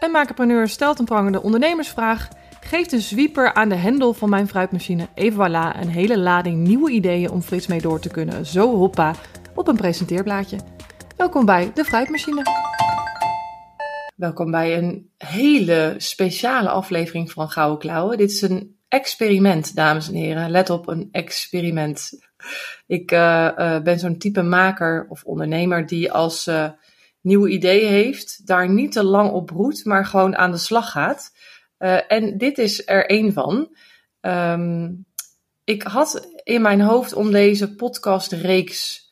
en 0.00 0.10
makerpreneur 0.10 0.68
stelt 0.68 0.98
een 0.98 1.04
prangende 1.04 1.42
ondernemersvraag, 1.42 2.28
geeft 2.60 2.90
de 2.90 3.00
zwieper 3.00 3.54
aan 3.54 3.68
de 3.68 3.74
hendel 3.74 4.12
van 4.12 4.28
mijn 4.28 4.48
fruitmachine 4.48 5.08
even 5.14 5.48
voilà 5.48 5.80
een 5.80 5.88
hele 5.88 6.18
lading 6.18 6.56
nieuwe 6.66 6.90
ideeën 6.90 7.30
om 7.30 7.42
frits 7.42 7.66
mee 7.66 7.80
door 7.80 8.00
te 8.00 8.08
kunnen. 8.08 8.46
Zo 8.46 8.76
hoppa, 8.76 9.14
op 9.54 9.68
een 9.68 9.76
presenteerblaadje. 9.76 10.58
Welkom 11.16 11.44
bij 11.44 11.70
de 11.74 11.84
fruitmachine. 11.84 12.42
Welkom 14.16 14.50
bij 14.50 14.78
een 14.78 15.10
hele 15.16 15.94
speciale 15.96 16.68
aflevering 16.68 17.32
van 17.32 17.50
Gouden 17.50 17.78
Klauwen. 17.78 18.18
Dit 18.18 18.30
is 18.30 18.42
een 18.42 18.76
experiment, 18.88 19.76
dames 19.76 20.08
en 20.08 20.14
heren. 20.14 20.50
Let 20.50 20.70
op, 20.70 20.88
een 20.88 21.08
experiment. 21.12 22.10
Ik 22.86 23.12
uh, 23.12 23.50
uh, 23.58 23.80
ben 23.80 23.98
zo'n 23.98 24.18
type 24.18 24.42
maker 24.42 25.06
of 25.08 25.24
ondernemer 25.24 25.86
die 25.86 26.12
als 26.12 26.46
uh, 26.46 26.68
nieuwe 27.20 27.50
ideeën 27.50 27.88
heeft, 27.88 28.46
daar 28.46 28.70
niet 28.70 28.92
te 28.92 29.04
lang 29.04 29.30
op 29.30 29.46
broedt, 29.46 29.84
maar 29.84 30.06
gewoon 30.06 30.36
aan 30.36 30.50
de 30.50 30.58
slag 30.58 30.90
gaat. 30.90 31.32
en 32.08 32.38
dit 32.38 32.58
is 32.58 32.86
er 32.86 33.06
één 33.06 33.32
van. 33.32 33.76
Um, 34.20 35.04
ik 35.64 35.82
had 35.82 36.28
in 36.42 36.62
mijn 36.62 36.80
hoofd 36.80 37.12
om 37.12 37.30
deze 37.30 37.74
podcastreeks 37.74 39.08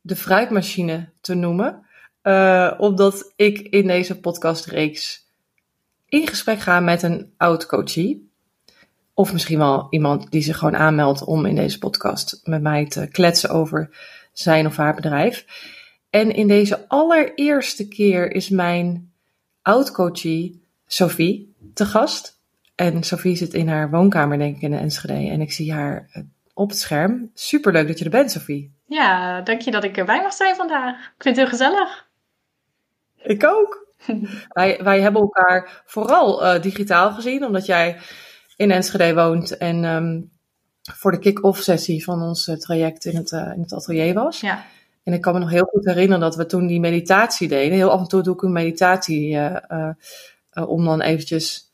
de 0.00 0.16
fruitmachine 0.16 1.08
te 1.20 1.34
noemen. 1.34 1.86
Uh, 2.22 2.72
omdat 2.78 3.32
ik 3.36 3.58
in 3.58 3.86
deze 3.86 4.20
podcastreeks 4.20 5.30
in 6.08 6.26
gesprek 6.26 6.60
ga 6.60 6.80
met 6.80 7.02
een 7.02 7.32
oud 7.36 7.66
coachie. 7.66 8.30
Of 9.14 9.32
misschien 9.32 9.58
wel 9.58 9.86
iemand 9.90 10.30
die 10.30 10.42
zich 10.42 10.58
gewoon 10.58 10.76
aanmeldt 10.76 11.24
om 11.24 11.46
in 11.46 11.54
deze 11.54 11.78
podcast 11.78 12.40
met 12.44 12.62
mij 12.62 12.86
te 12.86 13.08
kletsen 13.08 13.50
over 13.50 13.96
zijn 14.32 14.66
of 14.66 14.76
haar 14.76 14.94
bedrijf. 14.94 15.44
En 16.12 16.34
in 16.34 16.48
deze 16.48 16.88
allereerste 16.88 17.88
keer 17.88 18.32
is 18.32 18.48
mijn 18.48 19.12
oud 19.62 19.92
coachie 19.92 20.62
Sophie 20.86 21.54
te 21.74 21.84
gast. 21.84 22.40
En 22.74 23.02
Sophie 23.02 23.36
zit 23.36 23.54
in 23.54 23.68
haar 23.68 23.90
woonkamer, 23.90 24.38
denk 24.38 24.56
ik, 24.56 24.62
in 24.62 24.70
de 24.70 24.76
Enschede. 24.76 25.30
En 25.30 25.40
ik 25.40 25.52
zie 25.52 25.72
haar 25.72 26.08
op 26.54 26.68
het 26.68 26.78
scherm. 26.78 27.30
Superleuk 27.34 27.86
dat 27.86 27.98
je 27.98 28.04
er 28.04 28.10
bent, 28.10 28.30
Sophie. 28.30 28.74
Ja, 28.86 29.40
dank 29.40 29.60
je 29.60 29.70
dat 29.70 29.84
ik 29.84 29.96
erbij 29.96 30.22
mag 30.22 30.32
zijn 30.32 30.56
vandaag. 30.56 30.94
Ik 30.94 31.22
vind 31.22 31.36
het 31.36 31.48
heel 31.48 31.58
gezellig. 31.58 32.08
Ik 33.22 33.44
ook. 33.44 33.86
wij, 34.48 34.80
wij 34.82 35.00
hebben 35.00 35.20
elkaar 35.20 35.82
vooral 35.84 36.44
uh, 36.44 36.62
digitaal 36.62 37.12
gezien, 37.12 37.44
omdat 37.44 37.66
jij 37.66 37.98
in 38.56 38.70
Enschede 38.70 39.14
woont 39.14 39.56
en 39.56 39.84
um, 39.84 40.30
voor 40.92 41.10
de 41.10 41.18
kick-off 41.18 41.62
sessie 41.62 42.04
van 42.04 42.22
ons 42.22 42.48
uh, 42.48 42.56
traject 42.56 43.04
in 43.04 43.16
het, 43.16 43.30
uh, 43.30 43.52
in 43.54 43.60
het 43.60 43.72
atelier 43.72 44.14
was. 44.14 44.40
Ja. 44.40 44.64
En 45.02 45.12
ik 45.12 45.20
kan 45.20 45.32
me 45.32 45.38
nog 45.38 45.50
heel 45.50 45.64
goed 45.64 45.84
herinneren 45.84 46.20
dat 46.20 46.36
we 46.36 46.46
toen 46.46 46.66
die 46.66 46.80
meditatie 46.80 47.48
deden. 47.48 47.76
Heel 47.76 47.90
af 47.90 48.00
en 48.00 48.08
toe 48.08 48.22
doe 48.22 48.34
ik 48.34 48.42
een 48.42 48.52
meditatie 48.52 49.38
om 50.66 50.84
dan 50.84 51.00
eventjes 51.00 51.70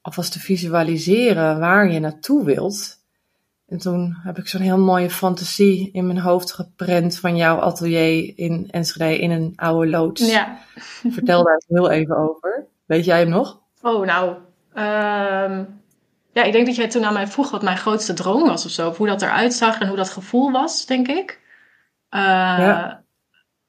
alvast 0.00 0.32
te 0.32 0.40
visualiseren 0.40 1.58
waar 1.58 1.92
je 1.92 2.00
naartoe 2.00 2.44
wilt. 2.44 2.96
En 3.68 3.78
toen 3.78 4.16
heb 4.22 4.38
ik 4.38 4.48
zo'n 4.48 4.60
heel 4.60 4.78
mooie 4.78 5.10
fantasie 5.10 5.90
in 5.92 6.06
mijn 6.06 6.18
hoofd 6.18 6.52
geprent 6.52 7.18
van 7.18 7.36
jouw 7.36 7.58
atelier 7.58 8.32
in 8.36 8.68
Enschede 8.70 9.18
in 9.18 9.30
een 9.30 9.52
oude 9.56 9.90
loods. 9.90 10.30
Ja. 10.30 10.58
Vertel 11.16 11.44
daar 11.44 11.62
heel 11.66 11.90
even 11.90 12.16
over. 12.16 12.66
Weet 12.84 13.04
jij 13.04 13.18
hem 13.18 13.28
nog? 13.28 13.60
Oh, 13.82 14.06
nou. 14.06 14.28
Um, 14.74 15.80
ja, 16.32 16.42
ik 16.42 16.52
denk 16.52 16.66
dat 16.66 16.76
jij 16.76 16.88
toen 16.88 17.04
aan 17.04 17.12
mij 17.12 17.26
vroeg 17.26 17.50
wat 17.50 17.62
mijn 17.62 17.76
grootste 17.76 18.12
droom 18.12 18.46
was 18.46 18.64
of 18.64 18.70
zo. 18.70 18.88
Of 18.88 18.96
hoe 18.96 19.06
dat 19.06 19.22
eruit 19.22 19.54
zag 19.54 19.80
en 19.80 19.88
hoe 19.88 19.96
dat 19.96 20.10
gevoel 20.10 20.50
was, 20.50 20.86
denk 20.86 21.08
ik. 21.08 21.40
Uh, 22.16 22.22
ja. 22.58 23.04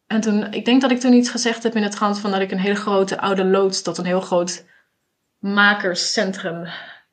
En 0.06 0.22
toen, 0.22 0.54
ik 0.54 0.66
denk 0.66 0.82
dat 0.82 0.92
ik 0.92 1.00
toen 1.00 1.14
iets 1.14 1.30
gezegd 1.30 1.64
heb 1.64 1.76
in 1.76 1.84
het 1.84 1.92
trant 1.92 2.20
van 2.20 2.32
dat 2.32 2.42
ik 2.42 2.52
een 2.52 2.60
hele 2.60 2.76
grote 2.76 3.20
oude 3.20 3.46
loods 3.46 3.82
tot 3.82 3.98
een 3.98 4.06
heel 4.06 4.22
groot 4.22 4.66
makerscentrum 5.38 6.68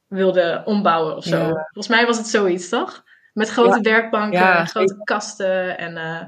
wilde 0.07 0.63
ombouwen 0.65 1.17
of 1.17 1.25
zo. 1.25 1.39
Ja. 1.39 1.53
Volgens 1.53 1.89
mij 1.89 2.07
was 2.07 2.17
het 2.17 2.27
zoiets, 2.27 2.69
toch? 2.69 3.05
Met 3.33 3.51
grote 3.51 3.77
ja. 3.77 3.81
werkbanken, 3.81 4.39
ja, 4.39 4.65
grote 4.65 5.01
kasten 5.05 5.79
en 5.79 5.97
uh, 5.97 6.21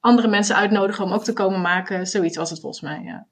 andere 0.00 0.28
mensen 0.28 0.56
uitnodigen 0.56 1.04
om 1.04 1.12
ook 1.12 1.24
te 1.24 1.32
komen 1.32 1.60
maken. 1.60 2.06
Zoiets 2.06 2.36
was 2.36 2.50
het 2.50 2.60
volgens 2.60 2.82
mij, 2.82 3.00
ja. 3.02 3.26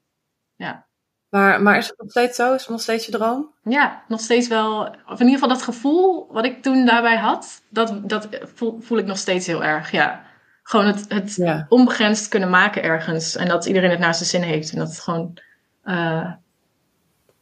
ja. 0.55 0.87
Maar, 1.29 1.61
maar 1.61 1.77
is 1.77 1.87
het 1.87 1.97
nog 1.97 2.09
steeds 2.09 2.35
zo? 2.35 2.53
Is 2.53 2.61
het 2.61 2.69
nog 2.69 2.81
steeds 2.81 3.05
je 3.05 3.11
droom? 3.11 3.53
Ja, 3.63 4.03
nog 4.07 4.19
steeds 4.19 4.47
wel. 4.47 4.81
Of 4.81 5.19
in 5.19 5.25
ieder 5.25 5.39
geval 5.39 5.49
dat 5.49 5.61
gevoel 5.61 6.27
wat 6.31 6.45
ik 6.45 6.61
toen 6.61 6.85
daarbij 6.85 7.17
had, 7.17 7.63
dat, 7.69 8.09
dat 8.09 8.27
voel, 8.55 8.79
voel 8.81 8.97
ik 8.97 9.05
nog 9.05 9.17
steeds 9.17 9.47
heel 9.47 9.63
erg, 9.63 9.91
ja. 9.91 10.25
Gewoon 10.67 10.85
het, 10.85 11.05
het 11.07 11.65
onbegrensd 11.69 12.27
kunnen 12.27 12.49
maken 12.49 12.83
ergens. 12.83 13.35
En 13.35 13.47
dat 13.47 13.65
iedereen 13.65 13.89
het 13.89 13.99
naar 13.99 14.15
zijn 14.15 14.29
zin 14.29 14.41
heeft. 14.41 14.71
En 14.71 14.77
dat 14.77 14.87
het 14.87 14.99
gewoon 14.99 15.37
uh, 15.85 16.33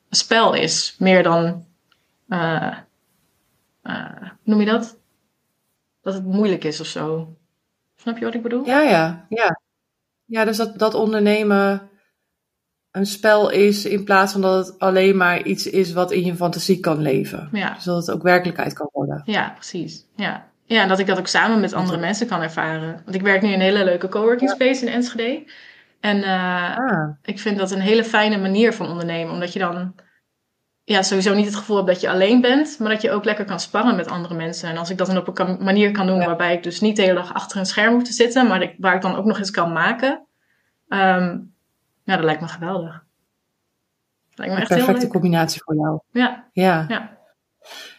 een 0.10 0.16
spel 0.16 0.54
is. 0.54 0.96
Meer 1.00 1.24
dan 1.24 1.66
uh, 2.28 2.78
uh, 3.84 4.30
noem 4.44 4.60
je 4.60 4.66
dat? 4.66 4.98
Dat 6.02 6.14
het 6.14 6.26
moeilijk 6.26 6.64
is 6.64 6.80
of 6.80 6.86
zo. 6.86 7.36
Snap 7.96 8.18
je 8.18 8.26
wat 8.26 8.34
ik 8.34 8.42
bedoel? 8.42 8.66
Ja, 8.66 8.82
ja, 8.82 9.26
ja. 9.30 9.60
Ja, 10.26 10.46
dus 10.46 10.58
dat, 10.58 10.80
dat 10.80 10.94
ondernemen 10.94 11.90
een 12.92 13.06
spel 13.06 13.50
is 13.50 13.86
in 13.86 14.04
plaats 14.04 14.32
van 14.32 14.42
dat 14.42 14.68
het 14.68 14.80
alleen 14.80 15.18
maar 15.18 15.44
iets 15.44 15.68
is 15.68 15.94
wat 15.94 16.12
in 16.12 16.26
je 16.26 16.36
fantasie 16.36 16.80
kan 16.80 17.02
leven. 17.02 17.50
Ja. 17.52 17.74
Dus 17.74 17.84
dat 17.84 18.08
het 18.08 18.16
ook 18.16 18.24
werkelijkheid 18.24 18.74
kan 18.74 18.90
worden. 18.92 19.22
Ja, 19.26 19.50
precies. 19.50 20.06
Ja. 20.16 20.54
Ja, 20.66 20.82
en 20.82 20.88
dat 20.88 21.00
ik 21.00 21.08
dat 21.08 21.20
ook 21.20 21.28
samen 21.28 21.60
met 21.60 21.74
andere 21.74 21.98
mensen 21.98 22.28
kan 22.28 22.42
ervaren. 22.42 23.02
Want 23.04 23.16
ik 23.16 23.22
werk 23.22 23.42
nu 23.42 23.48
in 23.48 23.54
een 23.54 23.62
hele 23.62 23.84
leuke 23.84 24.10
coworking 24.10 24.50
space 24.50 24.86
in 24.86 24.94
Enschede. 24.94 25.52
En 26.00 26.18
uh, 26.18 26.78
ah. 26.78 27.10
ik 27.24 27.40
vind 27.40 27.58
dat 27.58 27.72
een 27.72 27.80
hele 27.80 28.04
fijne 28.04 28.38
manier 28.38 28.74
van 28.74 28.90
ondernemen. 28.90 29.34
Omdat 29.34 29.54
je 29.54 29.60
dan 29.60 29.94
ja, 30.84 31.02
sowieso 31.02 31.34
niet 31.34 31.46
het 31.46 31.56
gevoel 31.56 31.78
heb 31.78 31.86
dat 31.86 32.02
je 32.02 32.10
alleen 32.10 32.42
bent, 32.42 32.80
maar 32.80 32.90
dat 32.90 33.02
je 33.02 33.12
ook 33.12 33.24
lekker 33.24 33.46
kan 33.46 33.60
sparren 33.60 33.96
met 33.96 34.08
andere 34.08 34.36
mensen. 34.36 34.70
En 34.70 34.78
als 34.78 34.90
ik 34.90 34.98
dat 34.98 35.08
dan 35.08 35.18
op 35.18 35.40
een 35.40 35.64
manier 35.64 35.92
kan 35.92 36.08
doen 36.08 36.18
waarbij 36.18 36.54
ik 36.54 36.64
dus 36.64 36.82
niet 36.82 36.96
de 36.96 37.02
hele 37.02 37.14
dag 37.14 37.34
achter 37.34 37.58
een 37.58 37.66
scherm 37.66 37.94
hoef 37.94 38.04
te 38.04 38.14
zitten, 38.14 38.48
maar 38.48 38.74
waar 38.78 38.96
ik 38.96 39.02
dan 39.02 39.16
ook 39.16 39.26
nog 39.26 39.38
eens 39.38 39.52
kan 39.52 39.74
maken, 39.74 40.26
um, 40.88 41.54
ja, 42.04 42.16
dat 42.16 42.24
lijkt 42.24 42.42
me 42.42 42.48
geweldig. 42.48 43.04
Dat 44.30 44.38
lijkt 44.38 44.54
me 44.54 44.60
echt 44.60 44.72
een 44.72 44.78
perfecte 44.78 45.08
combinatie 45.08 45.62
voor 45.64 45.76
jou. 45.76 46.00
Ja. 46.12 46.48
Ja. 46.52 46.86
ja. 46.88 47.15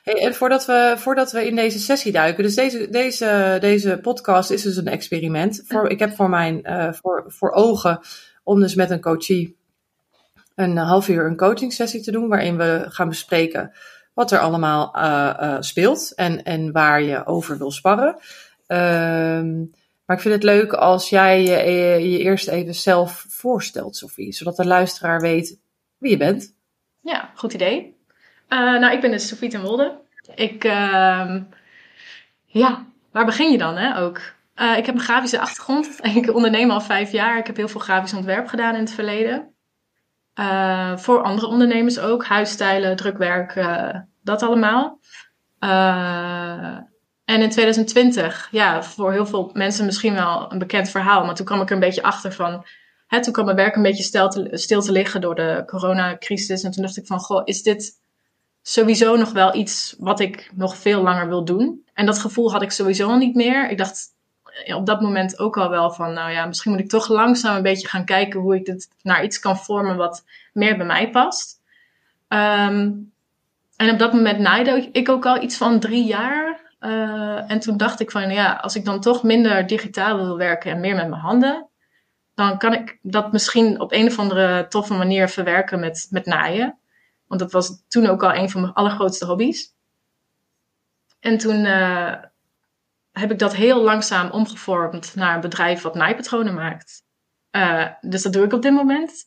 Hey, 0.02 0.14
en 0.14 0.34
voordat 0.34 0.66
we, 0.66 0.94
voordat 0.96 1.32
we 1.32 1.46
in 1.46 1.56
deze 1.56 1.78
sessie 1.78 2.12
duiken, 2.12 2.42
dus 2.42 2.54
deze, 2.54 2.90
deze, 2.90 3.56
deze 3.60 3.98
podcast 4.02 4.50
is 4.50 4.62
dus 4.62 4.76
een 4.76 4.86
experiment. 4.86 5.62
Voor, 5.66 5.88
ik 5.88 5.98
heb 5.98 6.14
voor 6.14 6.28
mijn 6.28 6.60
uh, 6.62 6.92
voor, 6.92 7.24
voor 7.26 7.50
ogen 7.50 8.00
om 8.44 8.60
dus 8.60 8.74
met 8.74 8.90
een 8.90 9.00
coachie 9.00 9.56
een 10.54 10.76
half 10.76 11.08
uur 11.08 11.26
een 11.26 11.36
coaching 11.36 11.72
sessie 11.72 12.00
te 12.00 12.10
doen, 12.10 12.28
waarin 12.28 12.56
we 12.56 12.84
gaan 12.88 13.08
bespreken 13.08 13.72
wat 14.14 14.32
er 14.32 14.38
allemaal 14.38 14.96
uh, 14.96 15.36
uh, 15.40 15.56
speelt 15.60 16.12
en, 16.14 16.42
en 16.42 16.72
waar 16.72 17.02
je 17.02 17.26
over 17.26 17.58
wil 17.58 17.70
sparren. 17.70 18.16
Um, 18.66 19.70
maar 20.04 20.16
ik 20.16 20.22
vind 20.22 20.34
het 20.34 20.42
leuk 20.42 20.72
als 20.72 21.08
jij 21.08 21.42
je, 21.42 22.10
je 22.10 22.18
eerst 22.18 22.48
even 22.48 22.74
zelf 22.74 23.24
voorstelt, 23.28 23.96
Sophie, 23.96 24.32
zodat 24.32 24.56
de 24.56 24.66
luisteraar 24.66 25.20
weet 25.20 25.58
wie 25.98 26.10
je 26.10 26.16
bent. 26.16 26.54
Ja, 27.00 27.30
goed 27.34 27.52
idee. 27.52 27.95
Uh, 28.48 28.58
nou, 28.58 28.92
ik 28.92 29.00
ben 29.00 29.10
dus 29.10 29.28
Sophie 29.28 29.48
ten 29.48 29.62
Wolde. 29.62 29.98
Ik, 30.34 30.64
uh, 30.64 31.36
ja, 32.46 32.86
waar 33.12 33.24
begin 33.24 33.50
je 33.50 33.58
dan, 33.58 33.76
hè, 33.76 33.98
ook? 33.98 34.20
Uh, 34.56 34.76
ik 34.76 34.86
heb 34.86 34.94
een 34.94 35.00
grafische 35.00 35.40
achtergrond. 35.40 35.98
Ik 36.14 36.34
onderneem 36.34 36.70
al 36.70 36.80
vijf 36.80 37.12
jaar. 37.12 37.38
Ik 37.38 37.46
heb 37.46 37.56
heel 37.56 37.68
veel 37.68 37.80
grafisch 37.80 38.12
ontwerp 38.12 38.48
gedaan 38.48 38.74
in 38.74 38.80
het 38.80 38.92
verleden. 38.92 39.54
Uh, 40.34 40.96
voor 40.96 41.22
andere 41.22 41.46
ondernemers 41.46 41.98
ook. 41.98 42.24
Huisstijlen, 42.24 42.96
drukwerk, 42.96 43.54
dat 44.22 44.42
allemaal. 44.42 45.00
En 47.24 47.42
in 47.42 47.50
2020, 47.50 48.48
ja, 48.50 48.82
voor 48.82 49.12
heel 49.12 49.26
veel 49.26 49.50
mensen 49.52 49.84
misschien 49.84 50.14
wel 50.14 50.52
een 50.52 50.58
bekend 50.58 50.90
verhaal. 50.90 51.24
Maar 51.24 51.34
toen 51.34 51.46
kwam 51.46 51.60
ik 51.60 51.68
er 51.68 51.74
een 51.74 51.80
beetje 51.80 52.02
achter 52.02 52.32
van... 52.32 52.64
Hè, 53.06 53.22
toen 53.22 53.32
kwam 53.32 53.44
mijn 53.44 53.56
werk 53.56 53.76
een 53.76 53.82
beetje 53.82 54.02
stil 54.02 54.28
te, 54.28 54.48
stil 54.52 54.80
te 54.80 54.92
liggen 54.92 55.20
door 55.20 55.34
de 55.34 55.62
coronacrisis. 55.66 56.62
En 56.62 56.70
toen 56.70 56.82
dacht 56.82 56.96
ik 56.96 57.06
van, 57.06 57.18
goh, 57.18 57.42
is 57.44 57.62
dit 57.62 58.00
sowieso 58.68 59.16
nog 59.16 59.32
wel 59.32 59.54
iets 59.54 59.94
wat 59.98 60.20
ik 60.20 60.50
nog 60.54 60.76
veel 60.76 61.02
langer 61.02 61.28
wil 61.28 61.44
doen? 61.44 61.84
En 61.94 62.06
dat 62.06 62.18
gevoel 62.18 62.52
had 62.52 62.62
ik 62.62 62.70
sowieso 62.70 63.08
al 63.08 63.16
niet 63.16 63.34
meer. 63.34 63.70
Ik 63.70 63.78
dacht, 63.78 64.04
op 64.74 64.86
dat 64.86 65.00
moment 65.00 65.38
ook 65.38 65.56
al 65.56 65.70
wel 65.70 65.90
van, 65.90 66.12
nou 66.12 66.30
ja, 66.30 66.46
misschien 66.46 66.72
moet 66.72 66.80
ik 66.80 66.88
toch 66.88 67.08
langzaam 67.08 67.56
een 67.56 67.62
beetje 67.62 67.88
gaan 67.88 68.04
kijken 68.04 68.40
hoe 68.40 68.54
ik 68.54 68.64
dit 68.64 68.88
naar 69.02 69.24
iets 69.24 69.38
kan 69.38 69.58
vormen 69.58 69.96
wat 69.96 70.24
meer 70.52 70.76
bij 70.76 70.86
mij 70.86 71.10
past. 71.10 71.60
Um, 72.28 73.12
en 73.76 73.90
op 73.90 73.98
dat 73.98 74.12
moment 74.12 74.38
naaide 74.38 74.88
ik 74.92 75.08
ook 75.08 75.26
al 75.26 75.42
iets 75.42 75.56
van 75.56 75.80
drie 75.80 76.04
jaar. 76.04 76.60
Uh, 76.80 77.50
en 77.50 77.58
toen 77.58 77.76
dacht 77.76 78.00
ik 78.00 78.10
van, 78.10 78.30
ja, 78.30 78.52
als 78.52 78.76
ik 78.76 78.84
dan 78.84 79.00
toch 79.00 79.22
minder 79.22 79.66
digitaal 79.66 80.16
wil 80.16 80.36
werken 80.36 80.70
en 80.70 80.80
meer 80.80 80.94
met 80.94 81.08
mijn 81.08 81.20
handen, 81.20 81.68
dan 82.34 82.58
kan 82.58 82.72
ik 82.72 82.98
dat 83.02 83.32
misschien 83.32 83.80
op 83.80 83.92
een 83.92 84.06
of 84.06 84.18
andere 84.18 84.66
toffe 84.68 84.94
manier 84.94 85.28
verwerken 85.28 85.80
met, 85.80 86.06
met 86.10 86.26
naaien. 86.26 86.78
Want 87.26 87.40
dat 87.40 87.52
was 87.52 87.82
toen 87.88 88.06
ook 88.06 88.22
al 88.22 88.34
een 88.34 88.50
van 88.50 88.60
mijn 88.60 88.72
allergrootste 88.72 89.26
hobby's. 89.26 89.74
En 91.20 91.38
toen 91.38 91.64
uh, 91.64 92.14
heb 93.12 93.30
ik 93.30 93.38
dat 93.38 93.54
heel 93.54 93.82
langzaam 93.82 94.30
omgevormd 94.30 95.14
naar 95.14 95.34
een 95.34 95.40
bedrijf 95.40 95.82
wat 95.82 95.94
naaipatronen 95.94 96.54
maakt. 96.54 97.04
Uh, 97.52 97.86
dus 98.00 98.22
dat 98.22 98.32
doe 98.32 98.44
ik 98.44 98.52
op 98.52 98.62
dit 98.62 98.72
moment. 98.72 99.24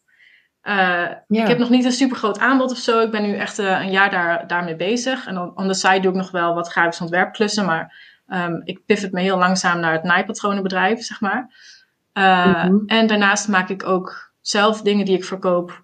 Eh, 0.61 0.75
Ja. 0.75 1.23
Ik 1.27 1.47
heb 1.47 1.57
nog 1.57 1.69
niet 1.69 1.85
een 1.85 1.91
super 1.91 2.17
groot 2.17 2.39
aanbod 2.39 2.71
of 2.71 2.77
zo. 2.77 2.99
Ik 2.99 3.11
ben 3.11 3.21
nu 3.23 3.35
echt 3.35 3.59
eh, 3.59 3.65
een 3.81 3.91
jaar 3.91 4.09
daar, 4.11 4.47
daarmee 4.47 4.75
bezig. 4.75 5.25
En 5.27 5.37
on, 5.37 5.57
on 5.57 5.67
the 5.67 5.73
side 5.73 5.99
doe 5.99 6.11
ik 6.11 6.17
nog 6.17 6.31
wel 6.31 6.53
wat 6.53 6.67
grafisch 6.71 7.01
ontwerpklussen. 7.01 7.65
Maar 7.65 7.95
ehm, 8.27 8.61
ik 8.63 8.85
pivot 8.85 9.11
me 9.11 9.21
heel 9.21 9.37
langzaam 9.37 9.79
naar 9.79 9.91
het 9.93 10.03
naaipatronenbedrijf, 10.03 11.01
zeg 11.03 11.21
maar. 11.21 11.53
Eh, 12.13 12.63
Mhm. 12.65 12.77
En 12.85 13.07
daarnaast 13.07 13.47
maak 13.47 13.69
ik 13.69 13.83
ook 13.85 14.31
zelf 14.41 14.81
dingen 14.81 15.05
die 15.05 15.15
ik 15.17 15.25
verkoop. 15.25 15.83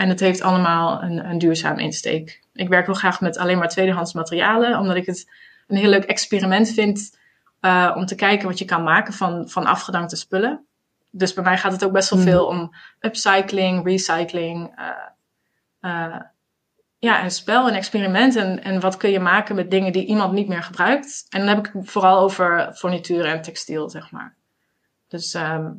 En 0.00 0.08
het 0.08 0.20
heeft 0.20 0.40
allemaal 0.42 1.02
een, 1.02 1.30
een 1.30 1.38
duurzaam 1.38 1.78
insteek. 1.78 2.42
Ik 2.52 2.68
werk 2.68 2.86
heel 2.86 2.94
graag 2.94 3.20
met 3.20 3.38
alleen 3.38 3.58
maar 3.58 3.68
tweedehands 3.68 4.12
materialen. 4.12 4.78
Omdat 4.78 4.96
ik 4.96 5.06
het 5.06 5.30
een 5.66 5.76
heel 5.76 5.88
leuk 5.88 6.04
experiment 6.04 6.68
vind. 6.68 7.18
eh, 7.60 7.92
om 7.96 8.06
te 8.06 8.14
kijken 8.14 8.48
wat 8.48 8.58
je 8.58 8.64
kan 8.64 8.82
maken 8.82 9.12
van, 9.12 9.48
van 9.48 9.66
afgedankte 9.66 10.16
spullen. 10.16 10.66
Dus 11.10 11.32
bij 11.34 11.44
mij 11.44 11.58
gaat 11.58 11.72
het 11.72 11.84
ook 11.84 11.92
best 11.92 12.10
wel 12.10 12.18
Mhm. 12.18 12.28
veel 12.28 12.46
om 12.46 12.74
upcycling, 13.00 13.84
recycling. 13.84 14.72
eh, 14.76 14.86
eh, 15.80 16.20
ja, 16.98 17.24
een 17.24 17.30
spel, 17.30 17.68
een 17.68 17.74
experiment. 17.74 18.36
En, 18.36 18.62
en 18.62 18.80
wat 18.80 18.96
kun 18.96 19.10
je 19.10 19.20
maken 19.20 19.54
met 19.54 19.70
dingen 19.70 19.92
die 19.92 20.06
iemand 20.06 20.32
niet 20.32 20.48
meer 20.48 20.62
gebruikt. 20.62 21.26
En 21.28 21.38
dan 21.38 21.48
heb 21.48 21.66
ik 21.66 21.72
het 21.72 21.90
vooral 21.90 22.20
over 22.20 22.72
furnituur 22.74 23.24
en 23.24 23.42
textiel, 23.42 23.90
zeg 23.90 24.10
maar. 24.10 24.36
Dus 25.08 25.34
ehm, 25.34 25.70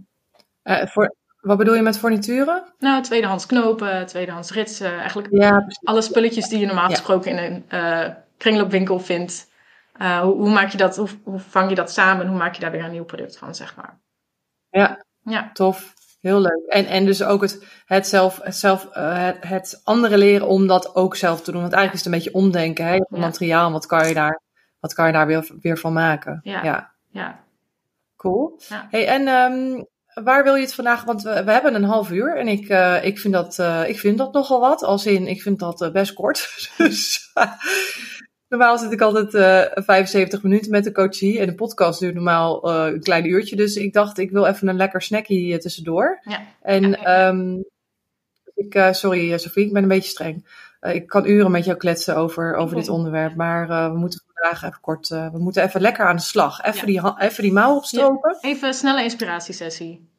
Eh, 0.63 0.85
voor, 0.87 1.15
wat 1.41 1.57
bedoel 1.57 1.75
je 1.75 1.81
met 1.81 1.97
fornituren? 1.97 2.63
nou, 2.79 3.01
tweedehands 3.03 3.45
knopen, 3.45 4.05
tweedehands 4.05 4.51
ritsen. 4.51 4.97
Eigenlijk 4.97 5.27
Ja, 5.31 5.67
alle 5.83 6.01
spulletjes 6.01 6.47
die 6.49 6.59
je 6.59 6.65
normaal 6.65 6.89
Ja. 6.89 6.95
gesproken 6.95 7.31
in 7.37 7.53
een 7.53 7.63
eh, 7.67 8.09
kringloopwinkel 8.37 8.99
vindt. 8.99 9.49
Eh, 9.93 10.19
hoe, 10.19 10.33
hoe 10.33 10.49
maak 10.49 10.69
je 10.71 10.77
dat, 10.77 10.95
hoe, 10.97 11.07
hoe 11.23 11.39
vang 11.39 11.69
je 11.69 11.75
dat 11.75 11.91
samen 11.91 12.21
en 12.23 12.29
hoe 12.29 12.37
maak 12.37 12.53
je 12.55 12.61
daar 12.61 12.71
weer 12.71 12.83
een 12.83 12.91
nieuw 12.91 13.03
product 13.03 13.37
van, 13.37 13.55
zeg 13.55 13.75
maar. 13.75 13.99
Ja. 14.69 15.05
Ja, 15.23 15.49
Tof. 15.53 15.93
Heel 16.21 16.39
leuk. 16.39 16.63
En, 16.67 16.85
en 16.85 17.05
dus 17.05 17.23
ook 17.23 17.41
het, 17.41 17.65
het, 17.85 18.07
zelf, 18.07 18.39
het, 18.41 18.55
zelf, 18.55 18.85
eh, 18.85 19.23
het, 19.25 19.37
het 19.39 19.81
andere 19.83 20.17
leren 20.17 20.47
om 20.47 20.67
dat 20.67 20.95
ook 20.95 21.15
zelf 21.15 21.41
te 21.41 21.51
doen. 21.51 21.61
Want 21.61 21.73
eigenlijk 21.73 21.93
is 22.05 22.05
het 22.05 22.13
een 22.13 22.31
beetje 22.31 22.45
omdenken. 22.45 22.85
Hè? 22.85 22.93
Je 22.93 23.05
Ja. 23.09 23.17
materiaal, 23.19 23.71
wat 23.71 23.85
kan 23.85 24.07
je 24.07 24.13
daar, 24.13 24.41
wat 24.79 24.93
kan 24.93 25.05
je 25.07 25.13
daar 25.13 25.27
weer, 25.27 25.51
weer 25.61 25.77
van 25.77 25.93
maken? 25.93 26.39
Ja. 26.43 26.63
ja. 26.63 26.91
ja. 27.09 27.39
Cool. 28.17 28.59
Hey, 28.89 29.07
en 29.07 29.27
ehm, 29.27 29.83
waar 30.23 30.43
wil 30.43 30.55
je 30.55 30.61
het 30.61 30.73
vandaag? 30.75 31.03
Want 31.03 31.21
we, 31.21 31.43
we 31.43 31.51
hebben 31.51 31.75
een 31.75 31.83
half 31.83 32.11
uur 32.11 32.37
en 32.37 32.47
ik, 32.47 32.69
eh, 32.69 33.03
ik, 33.03 33.19
vind 33.19 33.33
dat, 33.33 33.59
eh, 33.59 33.83
ik 33.87 33.99
vind 33.99 34.17
dat 34.17 34.33
nogal 34.33 34.59
wat. 34.59 34.83
Als 34.83 35.05
in, 35.05 35.27
ik 35.27 35.41
vind 35.41 35.59
dat 35.59 35.81
eh, 35.81 35.91
best 35.91 36.13
kort. 36.13 36.49
dus 36.77 37.31
normaal 38.47 38.77
zit 38.77 38.91
ik 38.91 39.01
altijd 39.01 39.33
eh 39.33 39.83
75 39.83 40.43
minuten 40.43 40.71
met 40.71 40.83
de 40.83 40.91
coachie. 40.91 41.39
En 41.39 41.45
de 41.47 41.55
podcast 41.55 41.99
duurt 41.99 42.13
normaal 42.13 42.69
een 42.71 43.01
klein 43.01 43.25
uurtje. 43.25 43.55
Dus 43.55 43.75
ik 43.75 43.93
dacht, 43.93 44.17
ik 44.17 44.31
wil 44.31 44.45
even 44.45 44.67
een 44.67 44.75
lekker 44.75 45.01
snackie 45.01 45.57
tussendoor. 45.57 46.19
Ja. 46.23 46.39
En 46.61 46.89
Ja, 46.89 46.97
ehm, 47.27 47.59
ik, 48.55 48.75
eh, 48.75 48.91
sorry 48.91 49.37
Sophie, 49.37 49.65
ik 49.65 49.73
ben 49.73 49.83
een 49.83 49.89
beetje 49.89 50.09
streng. 50.09 50.59
Ik 50.81 51.07
kan 51.07 51.25
uren 51.25 51.51
met 51.51 51.65
jou 51.65 51.77
kletsen 51.77 52.15
over, 52.15 52.55
over 52.55 52.75
dit 52.75 52.89
onderwerp. 52.89 53.35
Maar 53.35 53.91
we 53.91 53.97
moeten 53.97 54.21
vandaag 54.33 54.63
even 54.63 54.81
kort, 54.81 55.07
we 55.07 55.37
moeten 55.37 55.63
even 55.63 55.81
lekker 55.81 56.05
aan 56.05 56.15
de 56.15 56.21
slag. 56.21 56.61
Even, 56.63 56.91
Ja. 56.91 57.15
die, 57.15 57.27
even 57.27 57.43
die 57.43 57.53
mouw 57.53 57.75
opstropen. 57.75 58.37
Even 58.41 58.67
een 58.67 58.73
snelle 58.73 59.03
inspiratiesessie. 59.03 60.10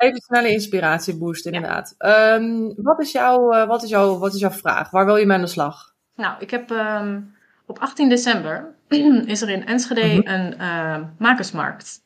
Even 0.00 0.14
een 0.14 0.20
snelle 0.20 0.50
inspiratieboost, 0.50 1.46
inderdaad. 1.46 1.94
Ehm, 1.98 2.72
wat, 2.76 3.00
is 3.00 3.12
jouw, 3.12 3.50
eh, 3.52 3.66
wat, 3.66 3.82
is 3.82 3.88
jouw, 3.90 4.18
wat 4.18 4.34
is 4.34 4.40
jouw 4.40 4.50
vraag? 4.50 4.90
Waar 4.90 5.04
wil 5.04 5.16
je 5.16 5.26
mee 5.26 5.36
aan 5.36 5.42
de 5.42 5.48
slag? 5.48 5.94
Nou, 6.14 6.34
ik 6.38 6.50
heb 6.50 6.70
ehm, 6.70 7.20
op 7.66 7.78
18 7.78 8.08
december 8.08 8.74
is 9.26 9.42
er 9.42 9.48
in 9.48 9.66
Enschede 9.66 10.06
Mhm. 10.06 10.28
een 10.28 10.58
ehm, 10.58 11.04
makersmarkt. 11.18 11.98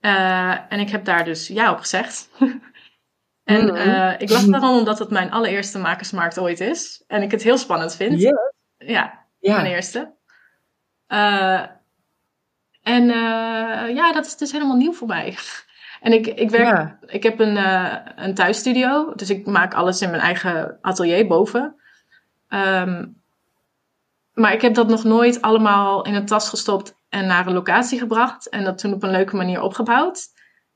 Eh, 0.00 0.72
en 0.72 0.80
ik 0.80 0.90
heb 0.90 1.04
daar 1.04 1.24
dus 1.24 1.46
ja 1.46 1.72
op 1.72 1.78
gezegd. 1.78 2.28
en 3.44 3.64
Mhm. 3.64 3.74
eh, 3.76 4.14
ik 4.20 4.30
lach 4.30 4.44
daarom 4.44 4.76
omdat 4.78 4.98
het 4.98 5.10
mijn 5.10 5.30
allereerste 5.30 5.78
makersmarkt 5.78 6.38
ooit 6.38 6.60
is. 6.60 7.04
En 7.06 7.22
ik 7.22 7.30
het 7.30 7.42
heel 7.42 7.58
spannend 7.58 7.94
vind. 7.96 8.20
Ja, 8.20 8.38
Ja. 8.78 9.26
mijn 9.40 9.66
eerste. 9.66 10.12
En 12.82 13.04
ja, 13.94 14.12
dat 14.12 14.26
is 14.26 14.36
dus 14.36 14.52
helemaal 14.52 14.76
nieuw 14.76 14.92
voor 14.92 15.08
mij. 15.08 15.36
En 16.00 16.12
ik, 16.12 16.26
ik 16.26 16.50
werk 16.50 16.76
Ja. 16.76 16.98
ik 17.06 17.22
heb 17.22 17.40
een, 17.40 17.56
eh, 17.56 17.94
een 18.16 18.34
thuisstudio, 18.34 19.12
dus 19.14 19.30
ik 19.30 19.46
maak 19.46 19.74
alles 19.74 20.00
in 20.02 20.10
mijn 20.10 20.22
eigen 20.22 20.78
atelier 20.80 21.26
boven. 21.26 21.74
Ehm, 22.48 23.06
maar 24.32 24.52
ik 24.52 24.60
heb 24.60 24.74
dat 24.74 24.88
nog 24.88 25.04
nooit 25.04 25.42
allemaal 25.42 26.04
in 26.04 26.14
een 26.14 26.26
tas 26.26 26.48
gestopt 26.48 26.94
en 27.08 27.26
naar 27.26 27.46
een 27.46 27.52
locatie 27.52 27.98
gebracht. 27.98 28.48
En 28.48 28.64
dat 28.64 28.78
toen 28.78 28.92
op 28.92 29.02
een 29.02 29.10
leuke 29.10 29.36
manier 29.36 29.62
opgebouwd. 29.62 30.26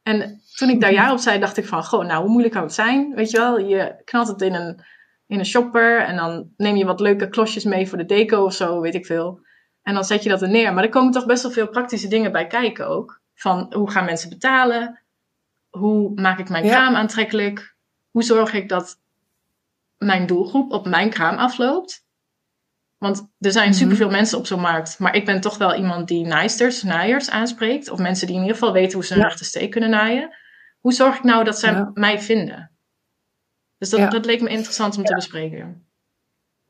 En 0.02 0.40
toen 0.56 0.68
ik 0.68 0.80
daar 0.80 0.92
ja 0.92 1.12
op 1.12 1.18
zei, 1.18 1.38
dacht 1.38 1.56
ik 1.56 1.66
van, 1.66 1.84
goh, 1.84 2.04
nou, 2.04 2.20
hoe 2.20 2.30
moeilijk 2.30 2.54
kan 2.54 2.62
het 2.62 2.72
zijn? 2.72 3.14
Weet 3.14 3.30
je 3.30 3.38
wel, 3.38 3.58
je 3.58 4.02
knalt 4.04 4.28
het 4.28 4.42
in 4.42 4.54
een, 4.54 4.84
in 5.26 5.38
een 5.38 5.46
shopper 5.46 6.00
en 6.00 6.16
dan 6.16 6.48
neem 6.56 6.76
je 6.76 6.84
wat 6.84 7.00
leuke 7.00 7.28
klosjes 7.28 7.64
mee 7.64 7.88
voor 7.88 7.98
de 7.98 8.04
deco 8.04 8.44
of 8.44 8.54
zo, 8.54 8.80
weet 8.80 8.94
ik 8.94 9.06
veel. 9.06 9.40
En 9.82 9.94
dan 9.94 10.04
zet 10.04 10.22
je 10.22 10.28
dat 10.28 10.42
er 10.42 10.48
neer. 10.48 10.74
Maar 10.74 10.84
er 10.84 10.90
komen 10.90 11.12
toch 11.12 11.26
best 11.26 11.42
wel 11.42 11.52
veel 11.52 11.68
praktische 11.68 12.08
dingen 12.08 12.32
bij 12.32 12.46
kijken 12.46 12.88
ook. 12.88 13.20
Van, 13.34 13.72
hoe 13.74 13.90
gaan 13.90 14.04
mensen 14.04 14.28
betalen? 14.28 15.01
Hoe 15.78 16.20
maak 16.20 16.38
ik 16.38 16.48
mijn 16.48 16.64
Ja. 16.64 16.70
kraam 16.70 16.94
aantrekkelijk? 16.94 17.74
Hoe 18.10 18.22
zorg 18.22 18.52
ik 18.52 18.68
dat 18.68 19.00
mijn 19.98 20.26
doelgroep 20.26 20.72
op 20.72 20.86
mijn 20.86 21.10
kraam 21.10 21.36
afloopt? 21.36 22.04
Want 22.98 23.28
er 23.38 23.52
zijn 23.52 23.68
Mhm. 23.68 23.78
superveel 23.78 24.10
mensen 24.10 24.38
op 24.38 24.46
zo'n 24.46 24.60
markt. 24.60 24.98
Maar 24.98 25.14
ik 25.14 25.24
ben 25.24 25.40
toch 25.40 25.58
wel 25.58 25.74
iemand 25.74 26.08
die 26.08 26.26
naaisters, 26.26 26.82
naaiers 26.82 27.30
aanspreekt. 27.30 27.90
Of 27.90 27.98
mensen 27.98 28.26
die 28.26 28.36
in 28.36 28.42
ieder 28.42 28.56
geval 28.56 28.72
weten 28.72 28.92
hoe 28.94 29.04
ze 29.04 29.12
een 29.14 29.18
Ja. 29.20 29.26
rechte 29.26 29.44
steek 29.44 29.70
kunnen 29.70 29.90
naaien. 29.90 30.36
Hoe 30.80 30.92
zorg 30.92 31.16
ik 31.16 31.22
nou 31.22 31.44
dat 31.44 31.58
zij 31.58 31.72
Ja. 31.72 31.90
mij 31.94 32.20
vinden? 32.20 32.70
Dus 33.78 33.90
dat, 33.90 34.24
leek 34.24 34.40
me 34.40 34.48
interessant 34.48 34.96
om 34.96 35.04
te 35.04 35.14
bespreken. 35.14 35.86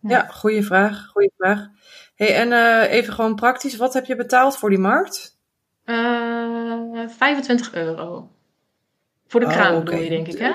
Ja, 0.00 0.26
goede 0.26 0.62
vraag. 0.62 1.06
Goede 1.06 1.30
vraag. 1.36 1.68
Hey, 2.14 2.34
en 2.36 2.52
eh, 2.52 2.92
even 2.92 3.12
gewoon 3.12 3.34
praktisch, 3.34 3.76
wat 3.76 3.94
heb 3.94 4.04
je 4.04 4.16
betaald 4.16 4.56
voor 4.56 4.70
die 4.70 4.78
markt? 4.78 5.38
Eh 5.84 7.08
25 7.08 7.74
euro. 7.74 8.30
Voor 9.32 9.40
de 9.40 9.46
Oh, 9.46 9.52
kraam 9.52 9.74
oké. 9.74 9.84
bedoel 9.84 10.00
je, 10.00 10.08
denk 10.08 10.26
ik, 10.26 10.38
hè? 10.38 10.46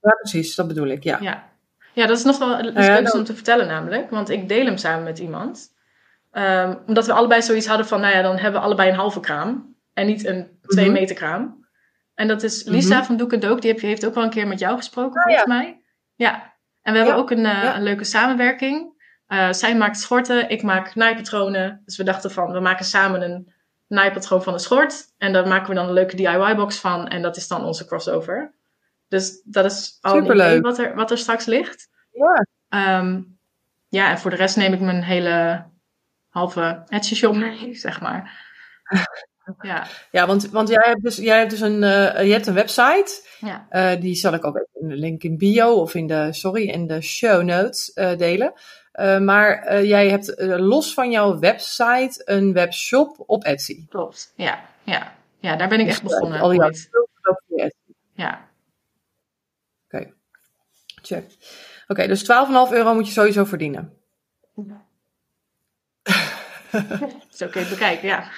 Ja, 0.00 0.10
precies, 0.20 0.54
dat 0.54 0.66
bedoel 0.68 0.86
ik, 0.86 1.02
ja. 1.02 1.18
Ja. 1.20 1.48
ja, 1.92 2.06
dat 2.06 2.18
is 2.18 2.24
nog 2.24 2.38
wel 2.38 2.58
iets 2.64 2.72
Nou 2.72 2.84
ja, 2.86 2.94
leuks 2.94 3.10
dan- 3.10 3.20
om 3.20 3.26
te 3.26 3.34
vertellen 3.34 3.66
namelijk. 3.66 4.10
Want 4.10 4.28
ik 4.30 4.48
deel 4.48 4.64
hem 4.64 4.76
samen 4.76 5.04
met 5.04 5.18
iemand. 5.18 5.72
Ehm, 6.30 6.74
omdat 6.86 7.06
we 7.06 7.12
allebei 7.12 7.42
zoiets 7.42 7.66
hadden 7.66 7.86
van, 7.86 8.00
nou 8.00 8.14
ja, 8.14 8.22
dan 8.22 8.36
hebben 8.38 8.60
we 8.60 8.66
allebei 8.66 8.88
een 8.90 8.96
halve 8.96 9.20
kraam. 9.20 9.74
En 9.92 10.06
niet 10.06 10.26
een 10.26 10.58
twee 10.66 10.84
Mhm. 10.84 10.94
meter 10.94 11.14
kraam. 11.16 11.66
En 12.14 12.28
dat 12.28 12.42
is 12.42 12.64
Lisa 12.64 12.96
Mhm. 12.96 13.04
van 13.06 13.16
Doek 13.16 13.32
en 13.32 13.40
Dook. 13.40 13.60
Die 13.62 13.74
heeft 13.76 14.06
ook 14.06 14.14
wel 14.14 14.24
een 14.24 14.30
keer 14.30 14.46
met 14.46 14.58
jou 14.58 14.76
gesproken, 14.76 15.20
Ah, 15.20 15.24
volgens 15.26 15.46
mij. 15.46 15.82
Ja. 16.14 16.52
En 16.82 16.92
we 16.92 16.98
hebben 16.98 17.16
Ja. 17.16 17.20
ook 17.22 17.30
een, 17.30 17.46
eh, 17.46 17.62
Ja. 17.62 17.76
een 17.76 17.82
leuke 17.82 18.04
samenwerking. 18.04 18.92
Eh, 19.26 19.52
zij 19.52 19.76
maakt 19.76 19.98
schorten, 19.98 20.48
ik 20.48 20.62
maak 20.62 20.94
naaipatronen. 20.94 21.82
Dus 21.84 21.96
we 21.96 22.04
dachten 22.04 22.30
van, 22.30 22.52
we 22.52 22.60
maken 22.60 22.84
samen 22.84 23.22
een 23.22 23.52
naaipatroon 23.94 24.42
van 24.42 24.52
een 24.52 24.58
schort. 24.60 25.04
En 25.18 25.32
daar 25.32 25.48
maken 25.48 25.68
we 25.68 25.74
dan 25.74 25.86
een 25.86 25.92
leuke 25.92 26.16
DIY-box 26.16 26.78
van. 26.78 27.08
En 27.08 27.22
dat 27.22 27.36
is 27.36 27.48
dan 27.48 27.64
onze 27.64 27.86
crossover. 27.86 28.54
Dus 29.08 29.42
dat 29.44 29.64
is 29.64 29.98
al 30.00 30.14
een 30.16 30.20
Superleuk. 30.22 30.46
idee 30.48 30.60
wat 30.60 30.78
er, 30.78 30.94
wat 30.94 31.10
er 31.10 31.18
straks 31.18 31.44
ligt. 31.44 31.88
Ja. 32.12 32.46
Ehm, 32.68 33.22
ja, 33.88 34.10
en 34.10 34.18
voor 34.18 34.30
de 34.30 34.36
rest 34.36 34.56
neem 34.56 34.72
ik 34.72 34.80
mijn 34.80 35.02
hele 35.02 35.64
halve 36.28 36.82
Etsy 36.88 37.14
shop 37.14 37.34
mee, 37.34 37.74
zeg 37.74 38.00
maar. 38.00 38.42
Ja, 39.60 39.86
Ja, 40.10 40.26
want, 40.26 40.50
want 40.50 40.68
jij 40.68 40.84
hebt 40.86 41.02
dus, 41.02 41.16
jij 41.16 41.38
hebt 41.38 41.50
dus 41.50 41.60
een, 41.60 41.82
eh, 41.82 42.26
je 42.26 42.32
hebt 42.32 42.46
een 42.46 42.54
website. 42.54 43.22
ja. 43.40 43.66
Eh, 43.68 44.00
die 44.00 44.14
zal 44.14 44.34
ik 44.34 44.44
ook 44.44 44.56
even 44.56 44.68
in 44.80 44.88
de 44.88 44.96
link 44.96 45.22
in 45.22 45.38
bio 45.38 45.72
of 45.74 45.94
in 45.94 46.06
de, 46.06 46.32
sorry, 46.32 46.68
in 46.68 46.86
de 46.86 47.00
show 47.00 47.42
notes 47.42 47.92
eh, 47.92 48.16
delen. 48.16 48.52
Eh, 48.94 49.18
maar 49.18 49.58
eh, 49.58 49.84
jij 49.84 50.08
hebt 50.08 50.34
eh, 50.34 50.58
los 50.58 50.94
van 50.94 51.10
jouw 51.10 51.38
website 51.38 52.22
een 52.24 52.52
webshop 52.52 53.22
op 53.26 53.44
Etsy. 53.44 53.86
klopt. 53.88 54.32
Ja, 54.36 54.64
ja. 54.82 55.14
Ja, 55.38 55.56
daar 55.56 55.68
ben 55.68 55.80
ik 55.80 55.86
echt 55.86 56.02
Dus, 56.02 56.10
begonnen. 56.10 56.40
Al 56.40 56.54
jouw 56.54 56.68
Etsy. 56.68 56.88
Ja, 58.12 58.48
Check. 61.02 61.24
Oké, 61.86 62.06
dus 62.06 62.22
12,5 62.22 62.26
euro 62.72 62.94
moet 62.94 63.06
je 63.06 63.12
sowieso 63.12 63.44
verdienen. 63.44 63.92
zo 67.38 67.46
kun 67.46 67.60
je 67.60 67.66
het 67.66 67.68
bekijken, 67.68 68.08
ja. 68.08 68.30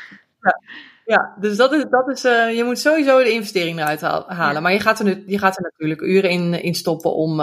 Ja, 1.05 1.37
dus 1.41 1.57
dat 1.57 1.73
is, 1.73 1.85
dat 1.91 2.09
is 2.09 2.23
je 2.57 2.63
moet 2.65 2.79
sowieso 2.79 3.23
de 3.23 3.33
investering 3.33 3.79
eruit 3.79 4.01
halen. 4.01 4.53
Ja. 4.53 4.61
Maar 4.61 4.73
je 4.73 4.81
gaat, 4.81 4.99
er 4.99 5.05
nu, 5.05 5.23
je 5.27 5.39
gaat 5.39 5.57
er 5.57 5.63
natuurlijk 5.63 6.01
uren 6.01 6.31
in, 6.31 6.63
in 6.63 6.75
stoppen 6.75 7.15
om, 7.15 7.41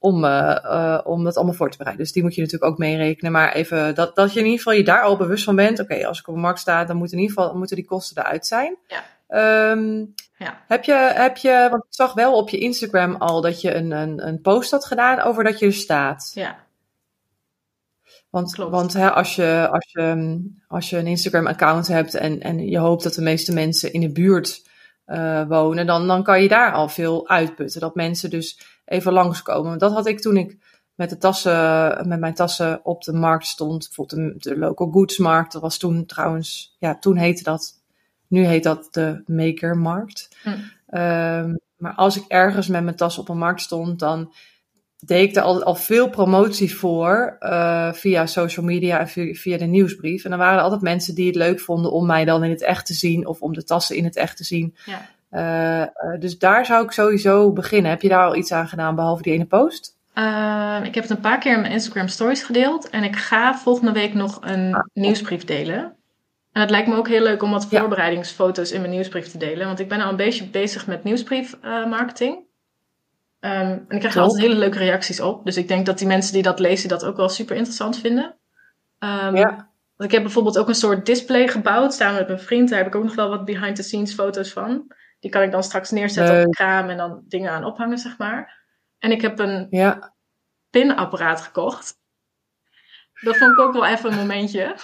om, 0.00 0.24
eh, 0.24 0.64
eh, 0.64 1.00
om 1.04 1.24
dat 1.24 1.36
allemaal 1.36 1.54
voor 1.54 1.70
te 1.70 1.76
bereiden. 1.76 2.04
Dus 2.04 2.12
die 2.12 2.22
moet 2.22 2.34
je 2.34 2.40
natuurlijk 2.40 2.72
ook 2.72 2.78
meerekenen. 2.78 3.32
Maar 3.32 3.52
even 3.52 3.94
dat, 3.94 4.14
dat 4.14 4.32
je 4.32 4.38
in 4.38 4.44
ieder 4.44 4.58
geval 4.58 4.78
je 4.78 4.84
daar 4.84 5.02
al 5.02 5.16
bewust 5.16 5.44
van 5.44 5.56
bent. 5.56 5.80
Oké, 5.80 6.06
als 6.06 6.18
ik 6.20 6.28
op 6.28 6.34
een 6.34 6.40
markt 6.40 6.58
sta, 6.58 6.84
dan 6.84 6.96
moeten 6.96 7.16
in 7.16 7.22
ieder 7.22 7.36
geval 7.36 7.56
moeten 7.56 7.76
die 7.76 7.84
kosten 7.84 8.22
eruit 8.22 8.46
zijn. 8.46 8.76
Ja. 8.86 9.02
Ehm, 9.28 10.04
Ja. 10.38 10.64
Heb, 10.68 10.84
je, 10.84 11.10
heb 11.14 11.36
je, 11.36 11.66
want 11.70 11.84
ik 11.84 11.94
zag 11.94 12.12
wel 12.14 12.36
op 12.36 12.48
je 12.48 12.58
Instagram 12.58 13.14
al 13.14 13.40
dat 13.40 13.60
je 13.60 13.74
een, 13.74 13.90
een, 13.90 14.26
een 14.26 14.40
post 14.40 14.70
had 14.70 14.84
gedaan 14.84 15.20
over 15.20 15.44
dat 15.44 15.58
je 15.58 15.66
er 15.66 15.72
staat. 15.72 16.30
Ja, 16.34 16.56
Want, 18.30 18.52
Klopt. 18.54 18.70
want 18.70 18.92
hè, 18.92 19.10
als, 19.10 19.34
je, 19.34 19.68
als, 19.70 19.90
je, 19.92 20.40
als 20.68 20.90
je 20.90 20.96
een 20.98 21.06
Instagram-account 21.06 21.86
hebt 21.88 22.14
en, 22.14 22.40
en 22.40 22.68
je 22.68 22.78
hoopt 22.78 23.02
dat 23.02 23.14
de 23.14 23.22
meeste 23.22 23.52
mensen 23.52 23.92
in 23.92 24.00
de 24.00 24.12
buurt 24.12 24.68
uh, 25.06 25.48
wonen, 25.48 25.86
dan, 25.86 26.06
dan 26.06 26.22
kan 26.22 26.42
je 26.42 26.48
daar 26.48 26.72
al 26.72 26.88
veel 26.88 27.28
uitputten. 27.28 27.80
Dat 27.80 27.94
mensen 27.94 28.30
dus 28.30 28.79
even 28.90 29.12
langskomen. 29.12 29.78
Dat 29.78 29.92
had 29.92 30.06
ik 30.06 30.20
toen 30.20 30.36
ik 30.36 30.58
met 30.94 31.10
de 31.10 31.16
tassen, 31.16 32.08
met 32.08 32.20
mijn 32.20 32.34
tassen 32.34 32.84
op 32.84 33.02
de 33.02 33.12
markt 33.12 33.46
stond. 33.46 33.86
Bijvoorbeeld 33.86 34.42
de, 34.42 34.50
de 34.50 34.58
local 34.58 34.90
goods 34.90 35.18
markt. 35.18 35.52
Dat 35.52 35.62
was 35.62 35.78
toen 35.78 36.06
trouwens, 36.06 36.76
ja, 36.78 36.98
toen 36.98 37.16
heette 37.16 37.42
dat, 37.42 37.82
nu 38.28 38.44
heet 38.44 38.62
dat 38.62 38.88
de 38.90 39.22
makermarkt. 39.26 40.28
Hm. 40.42 40.48
Um, 40.98 41.58
maar 41.76 41.94
als 41.94 42.16
ik 42.16 42.24
ergens 42.28 42.68
met 42.68 42.84
mijn 42.84 42.96
tas 42.96 43.18
op 43.18 43.28
een 43.28 43.38
markt 43.38 43.60
stond, 43.60 43.98
dan 43.98 44.32
deed 44.98 45.28
ik 45.28 45.36
er 45.36 45.42
al, 45.42 45.62
al 45.62 45.74
veel 45.74 46.10
promotie 46.10 46.74
voor 46.76 47.36
uh, 47.40 47.92
via 47.92 48.26
social 48.26 48.66
media 48.66 48.98
en 48.98 49.08
via, 49.08 49.34
via, 49.34 49.58
de 49.58 49.64
nieuwsbrief. 49.64 50.24
En 50.24 50.30
dan 50.30 50.38
waren 50.38 50.58
er 50.58 50.64
altijd 50.64 50.82
mensen 50.82 51.14
die 51.14 51.26
het 51.26 51.36
leuk 51.36 51.60
vonden 51.60 51.92
om 51.92 52.06
mij 52.06 52.24
dan 52.24 52.44
in 52.44 52.50
het 52.50 52.62
echt 52.62 52.86
te 52.86 52.94
zien 52.94 53.26
of 53.26 53.40
om 53.40 53.52
de 53.52 53.64
tassen 53.64 53.96
in 53.96 54.04
het 54.04 54.16
echt 54.16 54.36
te 54.36 54.44
zien. 54.44 54.76
Ja. 54.84 55.08
Uh, 55.30 55.84
dus 56.18 56.38
daar 56.38 56.66
zou 56.66 56.84
ik 56.84 56.90
sowieso 56.90 57.52
beginnen. 57.52 57.90
Heb 57.90 58.02
je 58.02 58.08
daar 58.08 58.26
al 58.26 58.36
iets 58.36 58.52
aan 58.52 58.68
gedaan 58.68 58.94
behalve 58.94 59.22
die 59.22 59.32
ene 59.32 59.44
post? 59.44 59.98
Uh, 60.14 60.80
ik 60.82 60.94
heb 60.94 61.04
het 61.04 61.12
een 61.12 61.20
paar 61.20 61.38
keer 61.38 61.54
in 61.54 61.60
mijn 61.60 61.72
Instagram 61.72 62.08
stories 62.08 62.42
gedeeld. 62.42 62.90
En 62.90 63.02
ik 63.02 63.16
ga 63.16 63.58
volgende 63.58 63.92
week 63.92 64.14
nog 64.14 64.38
een 64.40 64.74
ah, 64.74 64.80
nieuwsbrief 64.92 65.44
delen. 65.44 65.96
En 66.52 66.60
het 66.60 66.70
lijkt 66.70 66.88
me 66.88 66.96
ook 66.96 67.08
heel 67.08 67.22
leuk 67.22 67.42
om 67.42 67.50
wat 67.50 67.66
voorbereidingsfoto's 67.66 68.72
in 68.72 68.80
mijn 68.80 68.92
nieuwsbrief 68.92 69.30
te 69.30 69.38
delen. 69.38 69.66
Want 69.66 69.80
ik 69.80 69.88
ben 69.88 70.00
al 70.00 70.10
een 70.10 70.16
beetje 70.16 70.46
bezig 70.46 70.86
met 70.86 71.04
nieuwsbriefmarketing. 71.04 72.34
Uh, 73.40 73.50
um, 73.50 73.66
en 73.66 73.86
ik 73.88 73.98
krijg 73.98 74.16
altijd 74.16 74.42
hele 74.42 74.54
leuke 74.54 74.78
reacties 74.78 75.20
op. 75.20 75.44
Dus 75.44 75.56
ik 75.56 75.68
denk 75.68 75.86
dat 75.86 75.98
die 75.98 76.06
mensen 76.06 76.32
die 76.32 76.42
dat 76.42 76.58
lezen 76.58 76.88
dat 76.88 77.04
ook 77.04 77.16
wel 77.16 77.28
super 77.28 77.56
interessant 77.56 77.98
vinden. 77.98 78.34
Um, 78.98 79.36
ja. 79.36 79.68
Ik 79.96 80.10
heb 80.10 80.22
bijvoorbeeld 80.22 80.58
ook 80.58 80.68
een 80.68 80.74
soort 80.74 81.06
display 81.06 81.48
gebouwd 81.48 81.94
samen 81.94 82.18
met 82.18 82.26
mijn 82.26 82.40
vriend. 82.40 82.68
Daar 82.68 82.78
heb 82.78 82.86
ik 82.86 82.94
ook 82.94 83.04
nog 83.04 83.14
wel 83.14 83.28
wat 83.28 83.44
behind 83.44 83.76
the 83.76 83.82
scenes 83.82 84.14
foto's 84.14 84.52
van. 84.52 84.92
Die 85.20 85.30
kan 85.30 85.42
ik 85.42 85.50
dan 85.50 85.62
straks 85.62 85.90
neerzetten 85.90 86.38
op 86.38 86.44
de 86.44 86.50
kraam 86.50 86.88
en 86.88 86.96
dan 86.96 87.22
dingen 87.28 87.50
aan 87.50 87.64
ophangen, 87.64 87.98
zeg 87.98 88.18
maar. 88.18 88.58
En 88.98 89.10
ik 89.10 89.20
heb 89.20 89.38
een 89.38 89.66
ja. 89.70 90.14
pinapparaat 90.70 91.40
gekocht. 91.40 91.98
Dat 93.20 93.36
vond 93.36 93.52
ik 93.52 93.58
ook 93.58 93.72
wel 93.72 93.86
even 93.86 94.12
een 94.12 94.18
momentje. 94.18 94.74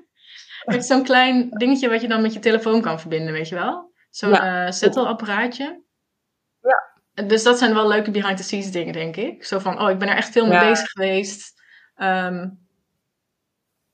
Met 0.64 0.86
zo'n 0.86 1.02
klein 1.02 1.50
dingetje 1.50 1.88
wat 1.88 2.00
je 2.00 2.08
dan 2.08 2.22
met 2.22 2.32
je 2.32 2.38
telefoon 2.38 2.80
kan 2.80 3.00
verbinden, 3.00 3.32
weet 3.32 3.48
je 3.48 3.54
wel? 3.54 3.92
Zo'n 4.10 4.30
ja. 4.30 4.66
uh, 4.66 4.72
zettelapparaatje. 4.72 5.82
Ja. 6.60 7.26
Dus 7.26 7.42
dat 7.42 7.58
zijn 7.58 7.74
wel 7.74 7.88
leuke 7.88 8.10
behind 8.10 8.36
the 8.36 8.42
scenes 8.42 8.70
dingen, 8.70 8.92
denk 8.92 9.16
ik. 9.16 9.44
Zo 9.44 9.58
van, 9.58 9.80
oh, 9.80 9.90
ik 9.90 9.98
ben 9.98 10.08
er 10.08 10.16
echt 10.16 10.32
veel 10.32 10.46
mee 10.46 10.58
bezig 10.58 10.90
geweest. 10.90 11.62
Um, 11.96 12.68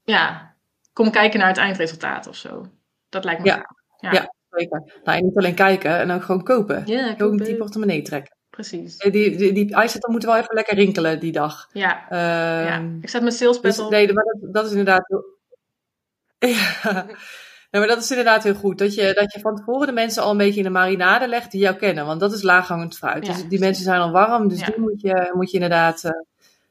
ja, 0.02 0.54
kom 0.92 1.10
kijken 1.10 1.38
naar 1.38 1.48
het 1.48 1.56
eindresultaat 1.56 2.26
of 2.26 2.36
zo. 2.36 2.66
Dat 3.08 3.24
lijkt 3.24 3.42
me 3.42 3.46
ja. 3.46 3.76
ja. 3.96 4.12
ja, 4.12 4.34
zeker. 4.56 5.00
Nou, 5.04 5.18
en 5.18 5.24
niet 5.24 5.36
alleen 5.36 5.54
kijken 5.54 5.98
en 5.98 6.10
ook 6.10 6.22
gewoon 6.22 6.42
kopen. 6.42 6.82
Ja, 6.86 7.14
Ook 7.18 7.44
die 7.44 7.56
portemonnee 7.56 8.02
trekken. 8.02 8.36
Precies. 8.50 8.96
Die, 8.96 9.10
die, 9.10 9.36
die, 9.36 9.52
die 9.52 9.70
dan 9.70 10.10
moet 10.10 10.24
wel 10.24 10.36
even 10.36 10.54
lekker 10.54 10.74
rinkelen 10.74 11.20
die 11.20 11.32
dag. 11.32 11.68
Ja. 11.72 12.04
Uh, 12.10 12.68
ja. 12.68 12.82
Ik 13.00 13.08
zet 13.08 13.20
mijn 13.20 13.34
sales 13.34 13.60
dus, 13.60 13.78
op. 13.78 13.90
Nee, 13.90 14.12
maar 14.12 14.24
dat, 14.24 14.52
dat 14.52 14.64
is 14.64 14.70
inderdaad 14.70 15.22
ja. 16.38 17.06
maar 17.70 17.86
dat 17.86 18.02
is 18.02 18.10
inderdaad 18.10 18.42
heel 18.42 18.54
goed. 18.54 18.78
Dat 18.78 18.94
je, 18.94 19.12
dat 19.14 19.32
je 19.32 19.40
van 19.40 19.56
tevoren 19.56 19.86
de 19.86 19.92
mensen 19.92 20.22
al 20.22 20.30
een 20.30 20.36
beetje 20.36 20.58
in 20.58 20.64
de 20.64 20.70
marinade 20.70 21.28
legt 21.28 21.50
die 21.50 21.60
jou 21.60 21.76
kennen. 21.76 22.06
Want 22.06 22.20
dat 22.20 22.32
is 22.32 22.42
laaghangend 22.42 22.96
fruit. 22.96 23.26
dus 23.26 23.48
die 23.48 23.58
mensen 23.58 23.84
zijn 23.84 24.00
al 24.00 24.10
warm. 24.10 24.48
Dus 24.48 24.64
die 24.64 24.80
moet 24.80 25.00
je, 25.00 25.30
moet 25.34 25.50
je 25.50 25.56
inderdaad 25.56 26.04
uh, 26.04 26.10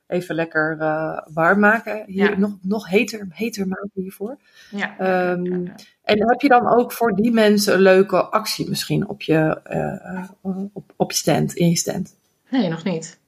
even 0.08 0.36
lekker 0.36 0.78
uh, 0.80 1.20
warm 1.34 1.60
maken. 1.60 2.04
Hier, 2.06 2.40
nog, 2.40 2.58
nog 2.62 2.90
heter, 2.90 3.28
heter 3.30 3.68
maken 3.68 3.92
hiervoor. 3.94 4.38
Ja. 4.72 5.32
Um, 5.32 5.74
en 6.06 6.30
heb 6.30 6.42
je 6.42 6.48
dan 6.48 6.68
ook 6.78 6.92
voor 6.92 7.16
die 7.16 7.32
mensen 7.32 7.74
een 7.74 7.82
leuke 7.82 8.24
actie 8.24 8.70
misschien 8.70 9.08
op 9.10 9.22
je, 9.22 9.62
uh, 9.72 10.30
op, 10.74 10.94
op 10.96 11.12
je 11.12 11.18
stand, 11.18 11.54
in 11.54 11.70
je 11.70 11.78
stand? 11.78 12.16
Nee, 12.50 12.70
nog 12.70 12.84
niet. 12.84 13.20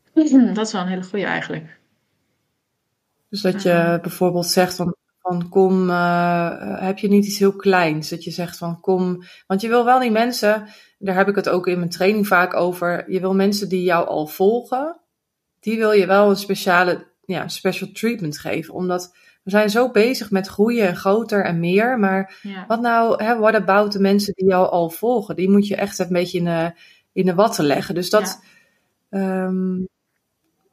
Dat 0.53 0.65
is 0.65 0.71
wel 0.71 0.81
een 0.81 0.87
hele 0.87 1.03
goede 1.03 1.25
eigenlijk. 1.25 1.79
Dus 3.29 3.41
dat 3.41 3.61
je 3.63 3.99
bijvoorbeeld 4.01 4.45
zegt 4.45 4.75
van 4.75 4.95
van 5.27 5.49
kom, 5.49 5.89
uh, 5.89 6.81
heb 6.81 6.97
je 6.97 7.07
niet 7.07 7.25
iets 7.25 7.39
heel 7.39 7.55
kleins? 7.55 8.09
Dat 8.09 8.23
je 8.23 8.31
zegt 8.31 8.57
van 8.57 8.79
kom, 8.79 9.23
want 9.47 9.61
je 9.61 9.67
wil 9.67 9.85
wel 9.85 9.99
die 9.99 10.11
mensen, 10.11 10.67
daar 10.99 11.15
heb 11.15 11.27
ik 11.27 11.35
het 11.35 11.49
ook 11.49 11.67
in 11.67 11.77
mijn 11.77 11.89
training 11.89 12.27
vaak 12.27 12.53
over. 12.53 13.11
Je 13.11 13.19
wil 13.19 13.35
mensen 13.35 13.69
die 13.69 13.83
jou 13.83 14.07
al 14.07 14.27
volgen, 14.27 14.99
die 15.59 15.77
wil 15.77 15.91
je 15.91 16.05
wel 16.05 16.29
een 16.29 16.35
speciale, 16.35 17.07
ja, 17.25 17.47
special 17.47 17.89
treatment 17.91 18.39
geven. 18.39 18.73
Omdat 18.73 19.15
we 19.47 19.53
zijn 19.53 19.69
zo 19.69 19.91
bezig 19.91 20.31
met 20.31 20.47
groeien 20.47 20.87
en 20.87 20.95
groter 20.95 21.45
en 21.45 21.59
meer. 21.59 21.99
Maar 21.99 22.39
wat 22.67 22.81
nou, 22.81 23.23
hè, 23.23 23.37
what 23.37 23.53
about 23.53 23.91
de 23.91 23.99
mensen 23.99 24.33
die 24.33 24.47
jou 24.47 24.69
al 24.69 24.89
volgen? 24.89 25.35
Die 25.35 25.49
moet 25.49 25.67
je 25.67 25.75
echt 25.75 25.99
een 25.99 26.07
beetje 26.09 26.37
in 26.37 26.43
de, 26.43 26.71
in 27.13 27.25
de 27.25 27.33
watten 27.33 27.65
leggen. 27.65 27.95
Dus 27.95 28.09
dat, 28.09 28.41
ja. 29.09 29.45
um, 29.45 29.87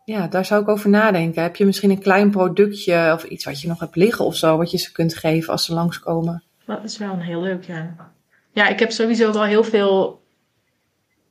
ja, 0.05 0.29
daar 0.29 0.45
zou 0.45 0.63
ik 0.63 0.69
over 0.69 0.91
nadenken. 0.91 1.43
Heb 1.43 1.57
je 1.57 1.65
misschien 1.65 1.91
een 1.91 2.01
klein 2.01 2.31
productje 2.31 3.11
of 3.13 3.25
iets 3.25 3.45
wat 3.45 3.61
je 3.61 3.69
nog 3.69 3.81
hebt 3.81 3.97
liggen 3.97 4.25
of 4.25 4.37
zo, 4.37 4.57
wat 4.57 4.71
je 4.71 4.79
ze 4.79 4.93
kunt 4.93 5.15
geven 5.15 5.53
als 5.53 5.65
ze 5.65 5.75
langskomen? 5.75 6.43
Dat 6.67 6.85
is 6.85 6.99
wel 6.99 7.13
een 7.13 7.21
heel 7.21 7.43
leuk, 7.43 7.65
ja. 7.65 8.13
Ja, 8.53 8.69
ik 8.69 8.79
heb 8.79 8.91
sowieso 8.91 9.33
wel 9.33 9.45
heel 9.45 9.65
veel 9.65 10.23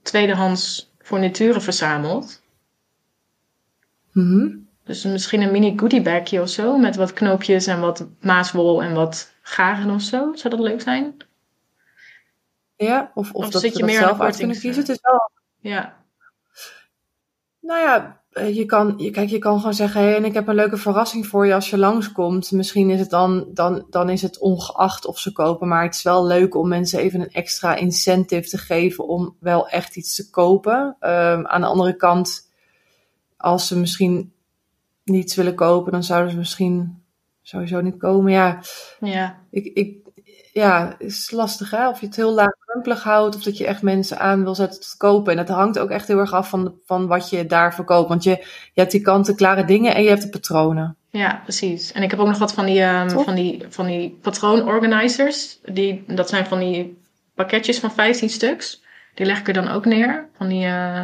tweedehands 0.01 0.93
furnituren 0.97 1.61
verzameld. 1.61 2.41
Mm 4.11 4.63
Dus 4.83 5.03
misschien 5.03 5.41
een 5.41 5.51
mini 5.51 5.73
goodiebagje 5.77 6.41
of 6.41 6.49
zo, 6.49 6.77
met 6.77 6.95
wat 6.95 7.13
knoopjes 7.13 7.67
en 7.67 7.79
wat 7.79 8.07
maaswol 8.21 8.83
en 8.83 8.93
wat 8.93 9.33
garen 9.41 9.89
of 9.89 10.01
zo. 10.01 10.31
Zou 10.35 10.55
dat 10.55 10.63
leuk 10.63 10.81
zijn? 10.81 11.17
Ja, 12.75 13.11
of, 13.13 13.31
of, 13.31 13.49
dat 13.49 13.61
zit 13.61 13.77
je 13.77 13.83
meer 13.83 13.99
zelf 13.99 14.19
uit 14.19 14.37
kunnen 14.37 14.59
kiezen. 14.59 14.81
Het 14.81 14.89
is 14.89 14.99
wel... 15.01 15.31
Ja. 15.59 16.01
Nou 17.59 17.79
ja, 17.79 18.21
eh, 18.31 18.55
je 18.55 18.65
kan, 18.65 18.93
je, 18.97 19.11
kijk, 19.11 19.29
je 19.29 19.37
kan 19.37 19.57
gewoon 19.57 19.73
zeggen, 19.73 20.01
hey, 20.01 20.15
en 20.15 20.25
ik 20.25 20.33
heb 20.33 20.47
een 20.47 20.55
leuke 20.55 20.77
verrassing 20.77 21.27
voor 21.27 21.45
je 21.45 21.53
als 21.53 21.69
je 21.69 21.77
langskomt. 21.77 22.51
Misschien 22.51 22.89
is 22.89 22.99
het 22.99 23.09
dan, 23.09 23.47
dan, 23.53 23.85
dan 23.89 24.09
is 24.09 24.21
het 24.21 24.39
ongeacht 24.39 25.05
of 25.05 25.19
ze 25.19 25.31
kopen, 25.31 25.67
maar 25.67 25.83
het 25.83 25.95
is 25.95 26.03
wel 26.03 26.25
leuk 26.25 26.55
om 26.55 26.67
mensen 26.67 26.99
even 26.99 27.21
een 27.21 27.31
extra 27.31 27.75
incentive 27.75 28.49
te 28.49 28.57
geven 28.57 29.07
om 29.07 29.35
wel 29.39 29.67
echt 29.67 29.95
iets 29.95 30.15
te 30.15 30.29
kopen. 30.29 30.95
Um, 30.99 31.47
aan 31.47 31.61
de 31.61 31.67
andere 31.67 31.95
kant, 31.95 32.49
als 33.37 33.67
ze 33.67 33.79
misschien 33.79 34.33
niets 35.03 35.35
willen 35.35 35.55
kopen, 35.55 35.91
dan 35.91 36.03
zouden 36.03 36.31
ze 36.31 36.37
misschien 36.37 37.03
sowieso 37.41 37.81
niet 37.81 37.97
komen. 37.97 38.31
Ja, 38.31 38.61
ja. 38.99 39.37
Ik, 39.49 39.65
ik, 39.65 39.97
ja, 40.53 40.95
is 40.97 41.31
lastig 41.31 41.71
hè. 41.71 41.89
Of 41.89 41.99
je 41.99 42.05
het 42.05 42.15
heel 42.15 42.33
laagdrempelig 42.33 43.03
houdt, 43.03 43.35
of 43.35 43.43
dat 43.43 43.57
je 43.57 43.65
echt 43.65 43.81
mensen 43.81 44.19
aan 44.19 44.43
wil 44.43 44.55
zetten 44.55 44.81
tot 44.81 44.97
kopen. 44.97 45.31
En 45.31 45.45
dat 45.45 45.55
hangt 45.55 45.79
ook 45.79 45.89
echt 45.89 46.07
heel 46.07 46.19
erg 46.19 46.33
af 46.33 46.49
van, 46.49 46.75
van 46.85 47.07
wat 47.07 47.29
je 47.29 47.45
daar 47.45 47.73
verkoopt. 47.73 48.09
Want 48.09 48.23
je, 48.23 48.29
je 48.73 48.81
hebt 48.81 48.91
die 48.91 49.01
kant-klare 49.01 49.65
dingen 49.65 49.95
en 49.95 50.03
je 50.03 50.09
hebt 50.09 50.21
de 50.21 50.29
patronen. 50.29 50.97
Ja, 51.09 51.39
precies. 51.43 51.91
En 51.91 52.03
ik 52.03 52.11
heb 52.11 52.19
ook 52.19 52.27
nog 52.27 52.37
wat 52.37 52.53
van 52.53 52.65
die, 52.65 52.81
um, 52.81 53.09
van 53.09 53.35
die, 53.35 53.65
van 53.69 53.85
die 53.85 54.17
patroonorganizers. 54.21 55.59
Die, 55.63 56.03
dat 56.07 56.29
zijn 56.29 56.45
van 56.45 56.59
die 56.59 56.97
pakketjes 57.35 57.79
van 57.79 57.91
15 57.91 58.29
stuks. 58.29 58.83
Die 59.13 59.25
leg 59.25 59.39
ik 59.39 59.47
er 59.47 59.53
dan 59.53 59.67
ook 59.67 59.85
neer. 59.85 60.29
Van 60.37 60.47
die 60.47 60.65
uh, 60.65 61.03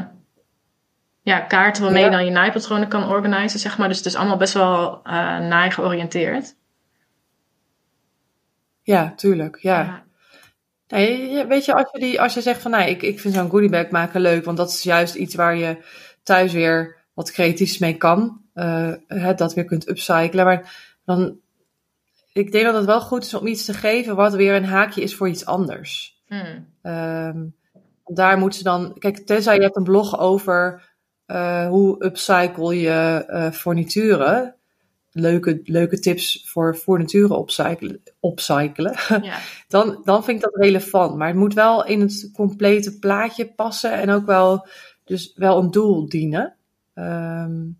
ja, 1.29 1.39
kaarten 1.39 1.83
waarmee 1.83 2.03
je 2.03 2.09
dan 2.09 2.25
je 2.25 2.31
naaipatronen 2.31 2.87
kan 2.87 3.09
organiseren, 3.09 3.59
zeg 3.59 3.77
maar. 3.77 3.87
Dus 3.87 3.97
het 3.97 4.05
is 4.05 4.15
allemaal 4.15 4.37
best 4.37 4.53
wel 4.53 4.93
uh, 4.95 5.03
naai 5.39 5.71
georiënteerd. 5.71 6.55
Ja, 8.81 9.13
tuurlijk. 9.15 9.57
Ja. 9.61 10.03
Nee, 10.87 11.45
weet 11.45 11.65
je, 11.65 11.73
als 11.73 11.89
je, 11.91 11.99
die, 11.99 12.21
als 12.21 12.33
je 12.33 12.41
zegt 12.41 12.61
van, 12.61 12.71
nou, 12.71 12.89
ik, 12.89 13.01
ik 13.01 13.19
vind 13.19 13.33
zo'n 13.33 13.49
goodiebag 13.49 13.89
maken 13.89 14.21
leuk, 14.21 14.45
want 14.45 14.57
dat 14.57 14.69
is 14.69 14.83
juist 14.83 15.15
iets 15.15 15.35
waar 15.35 15.55
je 15.55 15.77
thuis 16.23 16.53
weer 16.53 16.97
wat 17.13 17.31
creatiefs 17.31 17.77
mee 17.77 17.97
kan. 17.97 18.41
Uh, 18.53 18.93
dat 19.35 19.53
weer 19.53 19.65
kunt 19.65 19.89
upcyclen. 19.89 20.45
Maar 20.45 20.75
dan, 21.05 21.39
ik 22.33 22.51
denk 22.51 22.65
dat 22.65 22.75
het 22.75 22.85
wel 22.85 23.01
goed 23.01 23.23
is 23.23 23.33
om 23.33 23.47
iets 23.47 23.65
te 23.65 23.73
geven 23.73 24.15
wat 24.15 24.33
weer 24.33 24.55
een 24.55 24.65
haakje 24.65 25.01
is 25.01 25.15
voor 25.15 25.29
iets 25.29 25.45
anders. 25.45 26.21
Hmm. 26.27 26.67
Um, 26.81 27.55
daar 28.05 28.37
moeten 28.37 28.57
ze 28.57 28.63
dan, 28.63 28.95
kijk, 28.99 29.17
tenzij 29.17 29.55
je 29.55 29.61
hebt 29.61 29.75
een 29.75 29.83
blog 29.83 30.19
over 30.19 30.88
uh, 31.31 31.67
hoe 31.67 32.05
upcycle 32.05 32.79
je 32.79 33.25
uh, 33.29 33.51
fornituren 33.51 34.55
leuke, 35.11 35.61
leuke 35.63 35.99
tips 35.99 36.43
voor 36.45 36.75
furnituren 36.75 37.37
opcyclen, 37.37 38.01
opcyclen 38.19 38.93
ja. 39.21 39.37
dan, 39.67 40.01
dan 40.03 40.23
vind 40.23 40.37
ik 40.37 40.43
dat 40.43 40.63
relevant. 40.63 41.17
Maar 41.17 41.27
het 41.27 41.37
moet 41.37 41.53
wel 41.53 41.85
in 41.85 42.01
het 42.01 42.29
complete 42.33 42.99
plaatje 42.99 43.53
passen 43.53 43.91
en 43.91 44.09
ook 44.09 44.25
wel, 44.25 44.67
dus 45.03 45.33
wel 45.35 45.57
een 45.57 45.71
doel 45.71 46.09
dienen. 46.09 46.55
Um, 46.93 47.79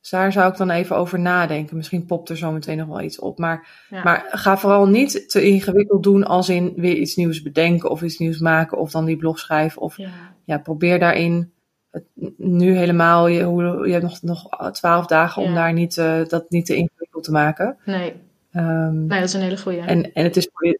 dus 0.00 0.10
daar 0.10 0.32
zou 0.32 0.50
ik 0.50 0.56
dan 0.56 0.70
even 0.70 0.96
over 0.96 1.18
nadenken. 1.18 1.76
Misschien 1.76 2.06
popt 2.06 2.28
er 2.28 2.36
zo 2.36 2.52
meteen 2.52 2.76
nog 2.76 2.86
wel 2.86 3.00
iets 3.00 3.18
op. 3.18 3.38
Maar, 3.38 3.86
maar 3.90 4.26
ga 4.30 4.58
vooral 4.58 4.86
niet 4.86 5.30
te 5.30 5.42
ingewikkeld 5.42 6.02
doen 6.02 6.24
als 6.24 6.48
in 6.48 6.72
weer 6.76 6.96
iets 6.96 7.16
nieuws 7.16 7.42
bedenken 7.42 7.90
of 7.90 8.02
iets 8.02 8.18
nieuws 8.18 8.38
maken 8.38 8.78
of 8.78 8.90
dan 8.90 9.04
die 9.04 9.16
blog 9.16 9.38
schrijven. 9.38 9.82
Of 9.82 9.96
ja, 9.96 10.10
ja 10.44 10.58
probeer 10.58 10.98
daarin 10.98 11.52
nu 12.36 12.76
helemaal, 12.76 13.26
je, 13.26 13.38
je 13.86 13.92
hebt 13.92 14.02
nog, 14.02 14.22
nog 14.22 14.70
twaalf 14.72 15.06
dagen 15.06 15.42
om 15.42 15.54
daar 15.54 15.72
niet, 15.72 15.96
uh, 15.96 16.24
dat 16.26 16.50
niet 16.50 16.66
te 16.66 16.74
ingewikkeld 16.74 17.24
te 17.24 17.32
maken. 17.32 17.76
Nee. 17.84 18.12
Um, 18.52 19.06
nee, 19.06 19.18
dat 19.20 19.28
is 19.28 19.34
een 19.34 19.40
hele 19.40 19.58
goede. 19.58 19.80
En, 19.80 20.12
en 20.12 20.24
het, 20.24 20.36
is 20.36 20.48
voor 20.52 20.66
je, 20.66 20.78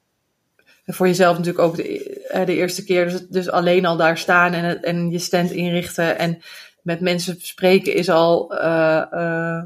voor 0.86 1.06
jezelf 1.06 1.36
natuurlijk 1.36 1.64
ook 1.64 1.76
de, 1.76 2.42
de 2.46 2.54
eerste 2.54 2.84
keer. 2.84 3.04
Dus, 3.04 3.26
dus 3.28 3.50
alleen 3.50 3.86
al 3.86 3.96
daar 3.96 4.18
staan 4.18 4.52
en, 4.52 4.82
en 4.82 5.10
je 5.10 5.18
stand 5.18 5.50
inrichten 5.50 6.18
en 6.18 6.38
met 6.82 7.00
mensen 7.00 7.36
spreken 7.38 7.94
is 7.94 8.08
al 8.08 8.54
uh, 8.54 9.02
uh, 9.12 9.62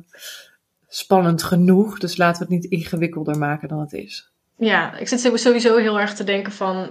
spannend 0.89 1.43
genoeg. 1.43 1.99
Dus 1.99 2.17
laten 2.17 2.47
we 2.47 2.55
het 2.55 2.63
niet 2.63 2.73
ingewikkelder 2.73 3.39
maken 3.39 3.69
dan 3.69 3.81
het 3.81 3.93
is. 3.93 4.31
Ja, 4.57 4.97
ik 4.97 5.09
zit 5.09 5.21
sowieso 5.35 5.77
heel 5.77 6.01
erg 6.01 6.15
te 6.15 6.25
denken 6.25 6.53
van. 6.53 6.91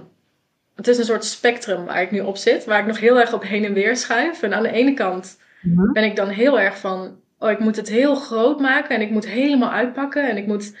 Het 0.74 0.88
is 0.88 0.98
een 0.98 1.04
soort 1.04 1.24
spectrum 1.24 1.84
waar 1.84 2.02
ik 2.02 2.10
nu 2.10 2.20
op 2.20 2.36
zit, 2.36 2.64
waar 2.64 2.80
ik 2.80 2.86
nog 2.86 2.98
heel 2.98 3.20
erg 3.20 3.32
op 3.32 3.42
heen 3.42 3.64
en 3.64 3.72
weer 3.72 3.96
schuif. 3.96 4.42
En 4.42 4.54
aan 4.54 4.62
de 4.62 4.72
ene 4.72 4.94
kant 4.94 5.38
mhm. 5.62 5.92
ben 5.92 6.04
ik 6.04 6.16
dan 6.16 6.28
heel 6.28 6.60
erg 6.60 6.78
van. 6.78 7.20
Oh, 7.38 7.50
ik 7.50 7.58
moet 7.58 7.76
het 7.76 7.88
heel 7.88 8.14
groot 8.14 8.60
maken 8.60 8.94
en 8.94 9.00
ik 9.00 9.10
moet 9.10 9.26
helemaal 9.26 9.70
uitpakken 9.70 10.28
en 10.28 10.36
ik 10.36 10.46
moet 10.46 10.76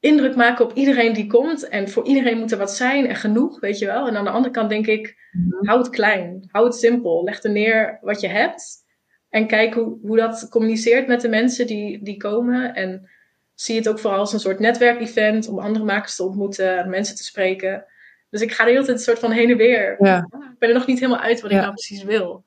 indruk 0.00 0.36
maken 0.36 0.64
op 0.64 0.72
iedereen 0.72 1.12
die 1.12 1.26
komt. 1.26 1.68
En 1.68 1.88
voor 1.88 2.06
iedereen 2.06 2.38
moet 2.38 2.52
er 2.52 2.58
wat 2.58 2.72
zijn 2.72 3.06
en 3.06 3.16
genoeg, 3.16 3.60
weet 3.60 3.78
je 3.78 3.86
wel. 3.86 4.08
En 4.08 4.16
aan 4.16 4.24
de 4.24 4.30
andere 4.30 4.54
kant 4.54 4.68
denk 4.68 4.86
ik, 4.86 5.30
mm 5.32 5.66
hou 5.66 5.78
het 5.78 5.90
klein, 5.90 6.48
hou 6.50 6.66
het 6.66 6.74
simpel. 6.74 7.24
Leg 7.24 7.42
er 7.42 7.50
neer 7.50 7.98
wat 8.00 8.20
je 8.20 8.28
hebt. 8.28 8.84
En 9.28 9.46
kijk 9.46 9.74
hoe, 9.74 9.98
hoe 10.02 10.16
dat 10.16 10.48
communiceert 10.50 11.06
met 11.06 11.20
de 11.20 11.28
mensen 11.28 11.66
die, 11.66 12.02
die 12.02 12.16
komen. 12.16 12.74
En 12.74 13.08
zie 13.54 13.76
het 13.76 13.88
ook 13.88 13.98
vooral 13.98 14.18
als 14.18 14.32
een 14.32 14.40
soort 14.40 14.58
netwerkevent 14.58 15.48
om 15.48 15.58
andere 15.58 15.84
makers 15.84 16.16
te 16.16 16.24
ontmoeten, 16.24 16.90
mensen 16.90 17.16
te 17.16 17.24
spreken. 17.24 17.84
Dus 18.30 18.40
ik 18.40 18.52
ga 18.52 18.64
de 18.64 18.70
hele 18.70 18.84
tijd 18.84 18.98
een 18.98 19.04
soort 19.04 19.18
van 19.18 19.30
heen 19.30 19.50
en 19.50 19.56
weer. 19.56 19.96
Ja. 19.98 20.18
Ik 20.30 20.58
ben 20.58 20.68
er 20.68 20.74
nog 20.74 20.86
niet 20.86 21.00
helemaal 21.00 21.22
uit 21.22 21.40
wat 21.40 21.50
ik 21.50 21.56
nou 21.56 21.72
precies 21.72 22.02
wil. 22.02 22.44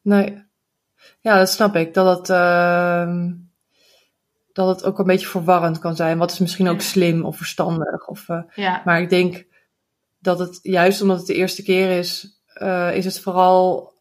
Nee. 0.00 0.44
Ja, 1.20 1.38
dat 1.38 1.50
snap 1.50 1.74
ik. 1.76 1.94
Dat 1.94 2.18
het, 2.18 2.28
uh, 2.28 3.30
dat 4.52 4.68
het 4.68 4.84
ook 4.84 4.98
een 4.98 5.06
beetje 5.06 5.26
verwarrend 5.26 5.78
kan 5.78 5.96
zijn. 5.96 6.18
Wat 6.18 6.30
is 6.30 6.38
misschien 6.38 6.68
ook 6.68 6.80
slim 6.80 7.24
of 7.24 7.36
verstandig. 7.36 8.08
Of, 8.08 8.28
uh, 8.28 8.42
ja. 8.54 8.82
Maar 8.84 9.00
ik 9.00 9.08
denk 9.08 9.46
dat 10.18 10.38
het 10.38 10.58
juist 10.62 11.02
omdat 11.02 11.18
het 11.18 11.26
de 11.26 11.34
eerste 11.34 11.62
keer 11.62 11.98
is, 11.98 12.42
uh, 12.62 12.96
is 12.96 13.04
het 13.04 13.20
vooral 13.20 13.92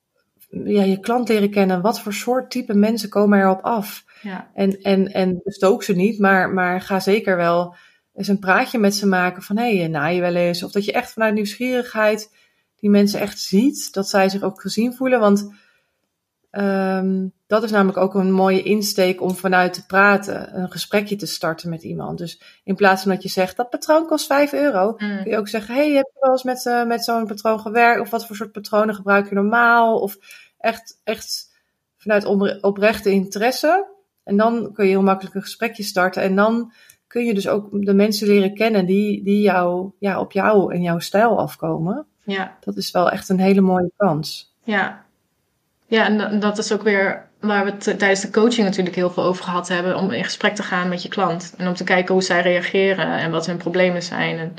ja, 0.50 0.84
je 0.84 1.00
klant 1.00 1.30
leren 1.30 1.50
kennen. 1.50 1.82
Wat 1.82 2.00
voor 2.00 2.14
soort 2.14 2.52
type 2.52 2.74
mensen 2.74 3.10
komen 3.10 3.40
erop 3.40 3.62
af? 3.62 4.04
Ja. 4.22 4.50
En, 4.54 4.82
en, 4.82 5.08
en 5.08 5.42
bestook 5.44 5.84
ze 5.84 5.94
niet, 5.94 6.20
maar, 6.20 6.50
maar 6.50 6.82
ga 6.82 7.00
zeker 7.00 7.36
wel 7.36 7.76
eens 8.14 8.28
een 8.28 8.40
praatje 8.40 8.78
met 8.78 8.96
ze 8.96 9.08
maken 9.08 9.42
van 9.42 9.58
hé, 9.58 9.78
hey, 9.78 9.88
na 9.88 10.06
je 10.06 10.22
wel 10.22 10.36
eens. 10.36 10.64
Of 10.64 10.72
dat 10.72 10.86
je 10.86 10.92
echt 10.92 11.12
vanuit 11.12 11.34
nieuwsgierigheid 11.34 12.30
die 12.76 12.90
mensen 12.90 13.20
echt 13.20 13.40
ziet, 13.40 13.94
dat 13.94 14.10
zij 14.10 14.30
zich 14.30 14.42
ook 14.42 14.62
gezien 14.62 14.94
voelen. 14.94 15.20
Want 15.20 15.52
um, 16.52 17.34
dat 17.48 17.64
is 17.64 17.72
namelijk 17.72 17.98
ook 17.98 18.14
een 18.14 18.32
mooie 18.32 18.64
insteek 18.64 19.22
om 19.22 19.36
vanuit 19.36 19.74
te 19.74 19.86
praten, 19.86 20.60
een 20.60 20.72
gesprekje 20.72 21.16
te 21.16 21.26
starten 21.26 21.70
met 21.70 21.84
iemand. 21.84 22.18
Dus 22.18 22.42
in 22.64 22.76
plaats 22.76 23.02
van 23.02 23.12
dat 23.12 23.24
je 23.24 23.30
zegt, 23.30 23.58
dat 23.58 23.70
patroon 23.70 24.08
kost 24.08 24.26
5 24.26 24.54
euro, 24.54 24.92
mm. 24.92 24.98
kun 24.98 25.32
je 25.32 25.38
ook 25.38 25.48
zeggen, 25.48 25.76
hey, 25.76 25.92
heb 25.92 26.10
je 26.14 26.20
wel 26.20 26.32
eens 26.32 26.44
met, 26.44 26.66
uh, 26.66 26.86
met 26.86 27.04
zo'n 27.04 27.26
patroon 27.26 27.60
gewerkt? 27.60 28.02
Of 28.02 28.10
wat 28.10 28.26
voor 28.26 28.36
soort 28.36 28.52
patronen 28.52 28.96
gebruik 28.96 29.30
je 29.30 29.36
normaal? 29.36 30.00
Of 30.00 30.18
echt, 30.58 31.00
echt 31.04 31.52
vanuit 31.98 32.26
oprechte 32.62 33.12
interesse. 33.12 33.92
En 34.24 34.38
dan 34.38 34.74
kun 34.74 34.86
je 34.86 34.92
heel 34.92 35.02
makkelijk 35.02 35.36
een 35.36 35.42
gesprekje 35.42 35.84
starten. 35.84 36.22
En 36.22 36.36
dan 36.36 36.74
kun 37.14 37.26
je 37.26 37.34
dus 37.34 37.48
ook 37.48 37.86
de 37.86 37.94
mensen 37.94 38.28
leren 38.28 38.54
kennen 38.54 38.86
die, 38.86 39.24
die 39.24 39.42
jou, 39.42 39.92
ja, 40.00 40.20
op 40.20 40.32
jou 40.32 40.74
en 40.74 40.82
jouw 40.82 41.00
stijl 41.00 41.40
afkomen. 41.40 42.06
Ja. 42.24 42.58
Dat 42.60 42.76
is 42.76 42.92
wel 42.92 43.12
echt 43.12 43.30
een 43.30 43.40
hele 43.40 43.62
mooie 43.62 43.92
kans. 43.98 44.56
Ja. 44.64 45.06
Ja, 45.86 46.06
en 46.06 46.40
dat 46.40 46.58
is 46.58 46.72
ook 46.72 46.82
weer 46.82 47.30
waar 47.40 47.66
we 47.66 47.72
het 47.72 47.84
tijdens 47.84 48.22
de 48.22 48.30
coaching 48.30 48.68
natuurlijk 48.68 48.96
heel 48.96 49.10
veel 49.10 49.24
over 49.24 49.44
gehad 49.44 49.68
hebben. 49.68 49.96
Om 49.96 50.12
in 50.12 50.24
gesprek 50.24 50.56
te 50.56 50.64
gaan 50.64 50.90
met 50.90 51.04
je 51.04 51.10
klant. 51.10 51.54
En 51.58 51.68
om 51.68 51.74
te 51.74 51.84
kijken 51.84 52.14
hoe 52.14 52.24
zij 52.24 52.42
reageren 52.42 53.18
en 53.18 53.32
wat 53.32 53.46
hun 53.46 53.58
problemen 53.58 54.04
zijn. 54.04 54.38
En 54.38 54.56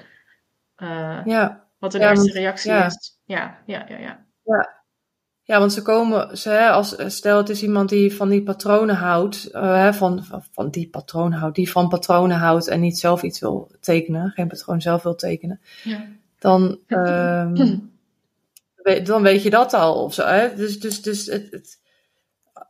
uh, 0.88 1.20
ja. 1.24 1.64
wat 1.78 1.92
hun 1.92 2.02
eerste 2.02 2.32
reactie 2.32 2.72
is. 2.72 3.18
Ja, 3.24 3.58
ja, 3.66 3.84
ja, 3.88 3.98
ja. 3.98 4.24
Ja, 4.44 4.83
ja, 5.46 5.58
want 5.58 5.72
ze 5.72 5.82
komen, 5.82 6.38
ze, 6.38 6.70
als, 6.70 6.94
stel 7.06 7.36
het 7.36 7.48
is 7.48 7.62
iemand 7.62 7.88
die 7.88 8.14
van 8.14 8.28
die 8.28 8.42
patronen 8.42 8.94
houdt, 8.94 9.48
uh, 9.52 9.92
van, 9.92 10.24
van 10.52 10.70
die 10.70 10.88
patroon 10.88 11.32
houdt, 11.32 11.56
die 11.56 11.70
van 11.70 11.88
patronen 11.88 12.36
houdt 12.36 12.68
en 12.68 12.80
niet 12.80 12.98
zelf 12.98 13.22
iets 13.22 13.40
wil 13.40 13.70
tekenen, 13.80 14.30
geen 14.30 14.48
patroon 14.48 14.80
zelf 14.80 15.02
wil 15.02 15.14
tekenen, 15.14 15.60
ja. 15.82 16.06
dan, 16.38 16.78
um, 16.88 17.92
dan 19.04 19.22
weet 19.22 19.42
je 19.42 19.50
dat 19.50 19.74
al. 19.74 20.02
Of 20.02 20.14
zo, 20.14 20.26
hè? 20.26 20.54
Dus, 20.54 20.80
dus, 20.80 21.02
dus 21.02 21.26
het, 21.26 21.50
het 21.50 21.82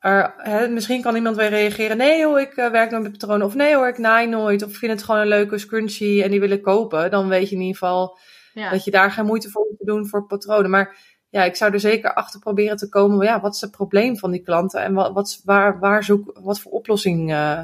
er, 0.00 0.34
hè, 0.36 0.68
misschien 0.68 1.02
kan 1.02 1.16
iemand 1.16 1.36
weer 1.36 1.48
reageren, 1.48 1.96
nee 1.96 2.24
hoor, 2.24 2.40
ik 2.40 2.56
uh, 2.56 2.70
werk 2.70 2.90
nooit 2.90 3.02
met 3.02 3.12
patronen, 3.12 3.46
of 3.46 3.54
nee 3.54 3.74
hoor, 3.74 3.88
ik 3.88 3.98
naai 3.98 4.26
nooit, 4.26 4.62
of 4.62 4.70
ik 4.70 4.76
vind 4.76 4.92
het 4.92 5.02
gewoon 5.02 5.20
een 5.20 5.28
leuke 5.28 5.58
scrunchie 5.58 6.22
en 6.22 6.30
die 6.30 6.40
wil 6.40 6.50
ik 6.50 6.62
kopen. 6.62 7.10
Dan 7.10 7.28
weet 7.28 7.48
je 7.48 7.54
in 7.54 7.60
ieder 7.60 7.76
geval 7.76 8.18
ja. 8.52 8.70
dat 8.70 8.84
je 8.84 8.90
daar 8.90 9.10
geen 9.10 9.26
moeite 9.26 9.50
voor 9.50 9.66
moet 9.68 9.86
doen 9.86 10.06
voor 10.06 10.26
patronen. 10.26 10.70
Maar 10.70 10.96
ja, 11.34 11.44
ik 11.44 11.56
zou 11.56 11.72
er 11.72 11.80
zeker 11.80 12.14
achter 12.14 12.40
proberen 12.40 12.76
te 12.76 12.88
komen. 12.88 13.26
Ja, 13.26 13.40
wat 13.40 13.54
is 13.54 13.60
het 13.60 13.70
probleem 13.70 14.18
van 14.18 14.30
die 14.30 14.40
klanten 14.40 14.82
en 14.82 14.94
wat, 14.94 15.12
wat, 15.12 15.40
waar, 15.44 15.78
waar 15.78 16.04
zoek, 16.04 16.38
wat 16.42 16.60
voor 16.60 16.72
oplossing 16.72 17.30
uh, 17.30 17.60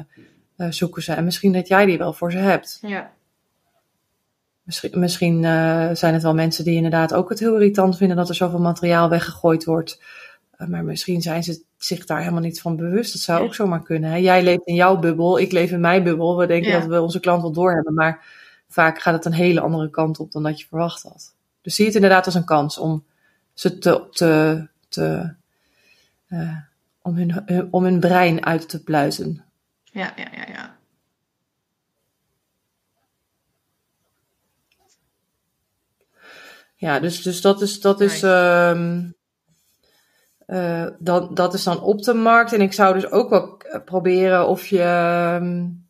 zoeken 0.69 1.03
ze? 1.03 1.13
En 1.13 1.23
misschien 1.23 1.53
dat 1.53 1.67
jij 1.67 1.85
die 1.85 1.97
wel 1.97 2.13
voor 2.13 2.31
ze 2.31 2.37
hebt. 2.37 2.77
Ja. 2.81 3.11
Misschien, 4.63 4.99
misschien 4.99 5.43
uh, 5.43 5.89
zijn 5.93 6.13
het 6.13 6.23
wel 6.23 6.33
mensen 6.33 6.63
die 6.63 6.75
inderdaad 6.75 7.13
ook 7.13 7.29
het 7.29 7.39
heel 7.39 7.53
irritant 7.53 7.97
vinden 7.97 8.17
dat 8.17 8.29
er 8.29 8.35
zoveel 8.35 8.59
materiaal 8.59 9.09
weggegooid 9.09 9.65
wordt. 9.65 10.01
maar 10.67 10.83
misschien 10.83 11.21
zijn 11.21 11.43
ze 11.43 11.63
zich 11.77 12.05
daar 12.05 12.19
helemaal 12.19 12.41
niet 12.41 12.61
van 12.61 12.75
bewust. 12.75 13.13
Dat 13.13 13.21
zou 13.21 13.43
ook 13.43 13.55
zomaar 13.55 13.83
kunnen. 13.83 14.09
Hè? 14.09 14.15
Jij 14.15 14.43
leeft 14.43 14.67
in 14.67 14.75
jouw 14.75 14.97
bubbel, 14.97 15.39
ik 15.39 15.51
leef 15.51 15.71
in 15.71 15.81
mijn 15.81 16.03
bubbel. 16.03 16.37
We 16.37 16.47
denken 16.47 16.71
dat 16.71 16.85
we 16.85 17.01
onze 17.01 17.19
klant 17.19 17.41
wel 17.41 17.51
doorhebben, 17.51 17.93
maar 17.93 18.25
vaak 18.67 18.99
gaat 18.99 19.13
het 19.13 19.25
een 19.25 19.33
hele 19.33 19.61
andere 19.61 19.89
kant 19.89 20.19
op 20.19 20.31
dan 20.31 20.43
dat 20.43 20.59
je 20.59 20.67
verwacht 20.67 21.03
had. 21.03 21.35
Dus 21.61 21.75
zie 21.75 21.85
het 21.85 21.95
inderdaad 21.95 22.25
als 22.25 22.35
een 22.35 22.45
kans 22.45 22.77
om 22.77 23.03
ze 23.53 23.77
te, 23.77 24.07
te, 24.11 24.67
te 24.89 25.33
uh, 26.29 26.57
om, 27.01 27.15
hun, 27.15 27.67
om 27.71 27.83
hun 27.83 27.99
brein 27.99 28.45
uit 28.45 28.69
te 28.69 28.83
pluizen. 28.83 29.43
Ja, 29.83 30.13
ja, 30.15 30.27
ja, 30.31 30.45
ja. 30.47 30.79
Ja, 36.75 36.99
dus, 36.99 37.21
dus 37.21 37.41
dat 37.41 37.61
is, 37.61 37.81
dat 37.81 38.01
is, 38.01 38.21
um, 38.21 39.15
uh, 40.47 40.87
dat, 40.99 41.35
dat 41.35 41.53
is 41.53 41.63
dan 41.63 41.81
op 41.81 42.01
de 42.01 42.13
markt. 42.13 42.53
En 42.53 42.61
ik 42.61 42.73
zou 42.73 42.93
dus 42.93 43.11
ook 43.11 43.29
wel 43.29 43.57
proberen 43.85 44.47
of 44.47 44.67
je 44.67 45.37
um, 45.41 45.89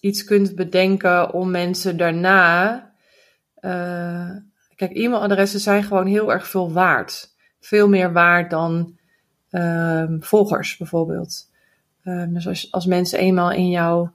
iets 0.00 0.24
kunt 0.24 0.54
bedenken 0.54 1.32
om 1.32 1.50
mensen 1.50 1.96
daarna 1.96 2.92
uh, 3.60 4.36
Kijk, 4.78 4.96
e-mailadressen 4.96 5.60
zijn 5.60 5.82
gewoon 5.82 6.06
heel 6.06 6.32
erg 6.32 6.48
veel 6.48 6.72
waard. 6.72 7.34
Veel 7.60 7.88
meer 7.88 8.12
waard 8.12 8.50
dan 8.50 8.96
um, 9.50 10.22
volgers 10.22 10.76
bijvoorbeeld. 10.76 11.50
Um, 12.04 12.34
dus 12.34 12.48
als, 12.48 12.72
als 12.72 12.86
mensen 12.86 13.18
eenmaal 13.18 13.52
in 13.52 13.70
jouw 13.70 14.12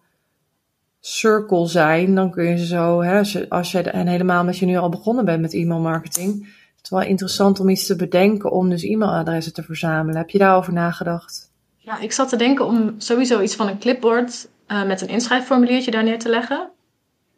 circle 0.99 1.67
zijn, 1.67 2.15
dan 2.15 2.31
kun 2.31 2.43
je 2.43 2.57
ze 2.57 2.65
zo, 2.65 3.01
hè, 3.01 3.17
als 3.49 3.71
je, 3.71 3.81
en 3.81 4.07
helemaal 4.07 4.47
als 4.47 4.59
je 4.59 4.65
nu 4.65 4.77
al 4.77 4.89
begonnen 4.89 5.25
bent 5.25 5.41
met 5.41 5.53
e-mailmarketing, 5.53 6.33
het 6.75 6.83
is 6.83 6.89
wel 6.89 7.01
interessant 7.01 7.59
om 7.59 7.69
iets 7.69 7.85
te 7.85 7.95
bedenken 7.95 8.51
om 8.51 8.69
dus 8.69 8.83
e-mailadressen 8.83 9.53
te 9.53 9.63
verzamelen. 9.63 10.17
Heb 10.17 10.29
je 10.29 10.37
daarover 10.37 10.73
nagedacht? 10.73 11.51
Ja, 11.77 11.99
ik 11.99 12.11
zat 12.11 12.29
te 12.29 12.35
denken 12.35 12.65
om 12.65 12.95
sowieso 12.97 13.41
iets 13.41 13.55
van 13.55 13.67
een 13.67 13.79
clipboard 13.79 14.47
uh, 14.67 14.85
met 14.85 15.01
een 15.01 15.07
inschrijfformuliertje 15.07 15.91
daar 15.91 16.03
neer 16.03 16.19
te 16.19 16.29
leggen. 16.29 16.72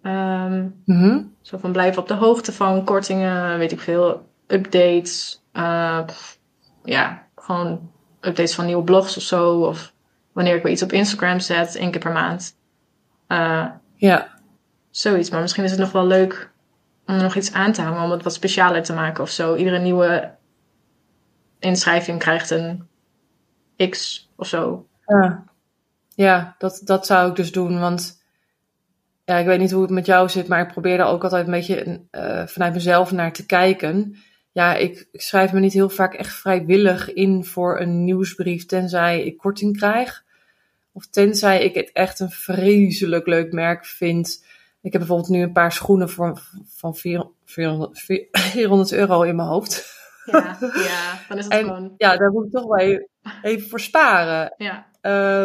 Um, 0.07 0.83
Zo 1.41 1.57
van 1.57 1.71
blijven 1.71 2.01
op 2.01 2.07
de 2.07 2.13
hoogte 2.13 2.51
van 2.51 2.83
kortingen, 2.83 3.57
weet 3.57 3.71
ik 3.71 3.79
veel, 3.79 4.29
updates. 4.47 5.43
Uh, 5.53 6.01
ja, 6.83 7.27
gewoon 7.35 7.91
updates 8.21 8.55
van 8.55 8.65
nieuwe 8.65 8.83
blogs 8.83 9.17
of 9.17 9.23
zo. 9.23 9.59
Of 9.61 9.93
wanneer 10.31 10.55
ik 10.55 10.63
weer 10.63 10.71
iets 10.71 10.83
op 10.83 10.91
Instagram 10.91 11.39
zet, 11.39 11.75
één 11.75 11.91
keer 11.91 11.99
per 11.99 12.11
maand. 12.11 12.57
Uh, 13.27 13.65
ja. 13.95 14.39
Zoiets. 14.89 15.29
Maar 15.29 15.41
misschien 15.41 15.63
is 15.63 15.71
het 15.71 15.79
nog 15.79 15.91
wel 15.91 16.07
leuk 16.07 16.51
om 17.05 17.15
er 17.15 17.21
nog 17.21 17.35
iets 17.35 17.53
aan 17.53 17.71
te 17.71 17.81
hangen, 17.81 18.03
om 18.03 18.11
het 18.11 18.23
wat 18.23 18.33
specialer 18.33 18.83
te 18.83 18.93
maken 18.93 19.23
of 19.23 19.29
zo. 19.29 19.55
Iedere 19.55 19.79
nieuwe 19.79 20.35
inschrijving 21.59 22.19
krijgt 22.19 22.49
een 22.49 22.87
X 23.89 24.29
of 24.35 24.47
zo. 24.47 24.87
Ja, 25.05 25.43
ja 26.15 26.55
dat, 26.57 26.81
dat 26.83 27.05
zou 27.05 27.29
ik 27.29 27.35
dus 27.35 27.51
doen, 27.51 27.79
want 27.79 28.23
ja, 29.25 29.37
ik 29.37 29.45
weet 29.45 29.59
niet 29.59 29.71
hoe 29.71 29.81
het 29.81 29.91
met 29.91 30.05
jou 30.05 30.29
zit, 30.29 30.47
maar 30.47 30.61
ik 30.61 30.71
probeer 30.71 30.99
er 30.99 31.05
ook 31.05 31.23
altijd 31.23 31.45
een 31.45 31.51
beetje 31.51 32.01
uh, 32.11 32.47
vanuit 32.47 32.73
mezelf 32.73 33.11
naar 33.11 33.33
te 33.33 33.45
kijken. 33.45 34.15
Ja, 34.51 34.75
ik, 34.75 35.07
ik, 35.11 35.21
schrijf 35.21 35.53
me 35.53 35.59
niet 35.59 35.73
heel 35.73 35.89
vaak 35.89 36.13
echt 36.13 36.33
vrijwillig 36.33 37.13
in 37.13 37.45
voor 37.45 37.79
een 37.79 38.03
nieuwsbrief, 38.03 38.65
tenzij 38.65 39.25
ik 39.25 39.37
korting 39.37 39.77
krijg. 39.77 40.23
Of 40.91 41.07
tenzij 41.07 41.63
ik 41.63 41.75
het 41.75 41.91
echt 41.91 42.19
een 42.19 42.31
vreselijk 42.31 43.27
leuk 43.27 43.51
merk 43.51 43.85
vind. 43.85 44.45
Ik 44.81 44.91
heb 44.91 45.01
bijvoorbeeld 45.01 45.29
nu 45.29 45.41
een 45.41 45.51
paar 45.51 45.71
schoenen 45.71 46.09
voor, 46.09 46.41
van 46.65 46.95
400, 46.95 47.99
400 48.31 48.91
euro 48.91 49.21
in 49.21 49.35
mijn 49.35 49.47
hoofd. 49.47 49.93
Ja, 50.25 50.57
ja 50.89 51.19
dan 51.27 51.37
is 51.37 51.43
het 51.43 51.53
en, 51.53 51.63
gewoon... 51.63 51.93
Ja, 51.97 52.17
daar 52.17 52.31
moet 52.31 52.45
ik 52.45 52.51
toch 52.51 52.65
wel 52.65 52.77
even, 52.77 53.07
even 53.41 53.69
voor 53.69 53.79
sparen. 53.79 54.53
Ja. 54.57 54.85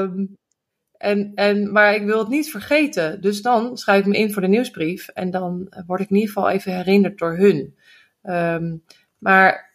Um, 0.00 0.38
En, 1.00 1.32
en, 1.34 1.72
maar 1.72 1.94
ik 1.94 2.04
wil 2.04 2.18
het 2.18 2.28
niet 2.28 2.50
vergeten. 2.50 3.20
Dus 3.20 3.42
dan 3.42 3.78
schrijf 3.78 4.00
ik 4.00 4.06
me 4.06 4.18
in 4.18 4.32
voor 4.32 4.42
de 4.42 4.48
nieuwsbrief. 4.48 5.08
En 5.08 5.30
dan 5.30 5.72
word 5.86 6.00
ik 6.00 6.10
in 6.10 6.16
ieder 6.16 6.32
geval 6.32 6.50
even 6.50 6.74
herinnerd 6.74 7.18
door 7.18 7.36
hun. 7.36 7.76
Ehm, 8.22 8.76
maar 9.18 9.70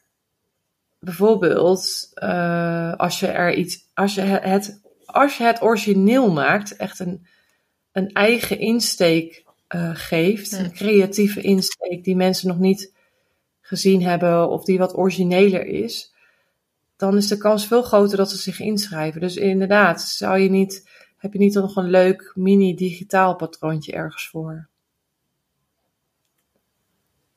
bijvoorbeeld, 0.99 2.11
uh, 2.23 2.93
als 2.93 3.19
je 3.19 3.27
er 3.27 3.53
iets, 3.53 3.89
als 3.93 4.15
je 4.15 4.21
het, 4.21 4.81
als 5.05 5.37
je 5.37 5.43
het 5.43 5.61
origineel 5.61 6.31
maakt, 6.31 6.75
echt 6.75 6.99
een, 6.99 7.25
een 7.91 8.11
eigen 8.11 8.59
insteek 8.59 9.43
uh, 9.75 9.89
geeft, 9.93 10.51
een 10.51 10.73
creatieve 10.73 11.41
insteek 11.41 12.03
die 12.03 12.15
mensen 12.15 12.47
nog 12.47 12.59
niet 12.59 12.93
gezien 13.61 14.03
hebben 14.03 14.49
of 14.49 14.63
die 14.63 14.77
wat 14.77 14.97
origineler 14.97 15.65
is, 15.65 16.13
dan 16.97 17.17
is 17.17 17.27
de 17.27 17.37
kans 17.37 17.67
veel 17.67 17.81
groter 17.81 18.17
dat 18.17 18.29
ze 18.29 18.37
zich 18.37 18.59
inschrijven. 18.59 19.21
Dus 19.21 19.35
inderdaad, 19.35 20.01
zou 20.01 20.39
je 20.39 20.49
niet, 20.49 20.93
heb 21.25 21.33
je 21.33 21.39
niet 21.39 21.53
nog 21.53 21.75
een 21.75 21.89
leuk 21.89 22.31
mini 22.35 22.75
digitaal 22.75 23.35
patroontje 23.35 23.91
ergens 23.91 24.29
voor? 24.29 24.67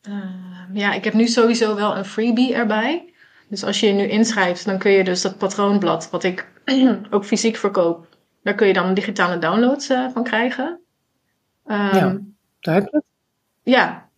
Uh, 0.09 0.25
ja, 0.73 0.93
ik 0.93 1.05
heb 1.05 1.15
nu 1.15 1.27
sowieso 1.27 1.75
wel 1.75 1.97
een 1.97 2.05
freebie 2.05 2.55
erbij. 2.55 3.13
Dus 3.49 3.65
als 3.65 3.81
je 3.81 3.87
je 3.87 3.93
nu 3.93 4.09
inschrijft, 4.09 4.65
dan 4.65 4.79
kun 4.79 4.91
je 4.91 5.05
dus 5.05 5.23
dat 5.23 5.39
patroonblad, 5.39 6.11
wat 6.11 6.25
ik 6.25 6.49
ook 7.11 7.25
fysiek 7.25 7.57
verkoop, 7.57 8.07
daar 8.43 8.55
kun 8.55 8.67
je 8.67 8.73
dan 8.73 8.95
digitale 8.95 9.39
downloads 9.39 9.91
uh, 9.91 10.11
van 10.13 10.25
krijgen. 10.25 10.81
Um, 11.67 11.77
ja, 11.77 12.19
daar 12.61 12.75
heb 12.75 12.85
je 12.85 12.97
het. 12.97 13.05
Ja. 13.63 14.09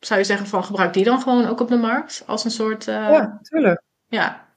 Zou 0.00 0.20
je 0.20 0.26
zeggen 0.26 0.46
van 0.46 0.64
gebruik 0.64 0.92
die 0.92 1.04
dan 1.04 1.20
gewoon 1.20 1.46
ook 1.46 1.60
op 1.60 1.68
de 1.68 1.76
markt 1.76 2.22
als 2.26 2.44
een 2.44 2.50
soort. 2.50 2.88
Uh, 2.88 2.94
ja, 2.94 3.38
tuurlijk. 3.42 3.82
Ja. 4.08 4.47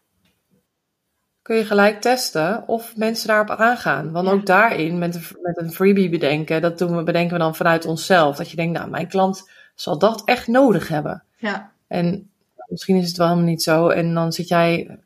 Kun 1.51 1.59
je 1.59 1.65
gelijk 1.65 2.01
testen 2.01 2.67
of 2.67 2.95
mensen 2.95 3.27
daarop 3.27 3.49
aangaan. 3.49 4.11
Want 4.11 4.27
ook 4.27 4.45
daarin, 4.45 4.97
met 4.97 5.15
een, 5.15 5.23
met 5.41 5.57
een 5.57 5.71
freebie 5.71 6.09
bedenken, 6.09 6.61
dat 6.61 6.77
doen 6.77 6.97
we, 6.97 7.03
bedenken 7.03 7.33
we 7.33 7.43
dan 7.43 7.55
vanuit 7.55 7.85
onszelf. 7.85 8.37
Dat 8.37 8.49
je 8.49 8.55
denkt, 8.55 8.77
nou, 8.77 8.89
mijn 8.89 9.07
klant 9.07 9.49
zal 9.75 9.97
dat 9.97 10.21
echt 10.25 10.47
nodig 10.47 10.87
hebben. 10.87 11.23
Ja. 11.37 11.71
En 11.87 12.29
misschien 12.67 12.95
is 12.95 13.07
het 13.07 13.17
wel 13.17 13.27
helemaal 13.27 13.49
niet 13.49 13.63
zo. 13.63 13.87
En 13.87 14.13
dan 14.13 14.33
zit 14.33 14.47
jij 14.47 14.99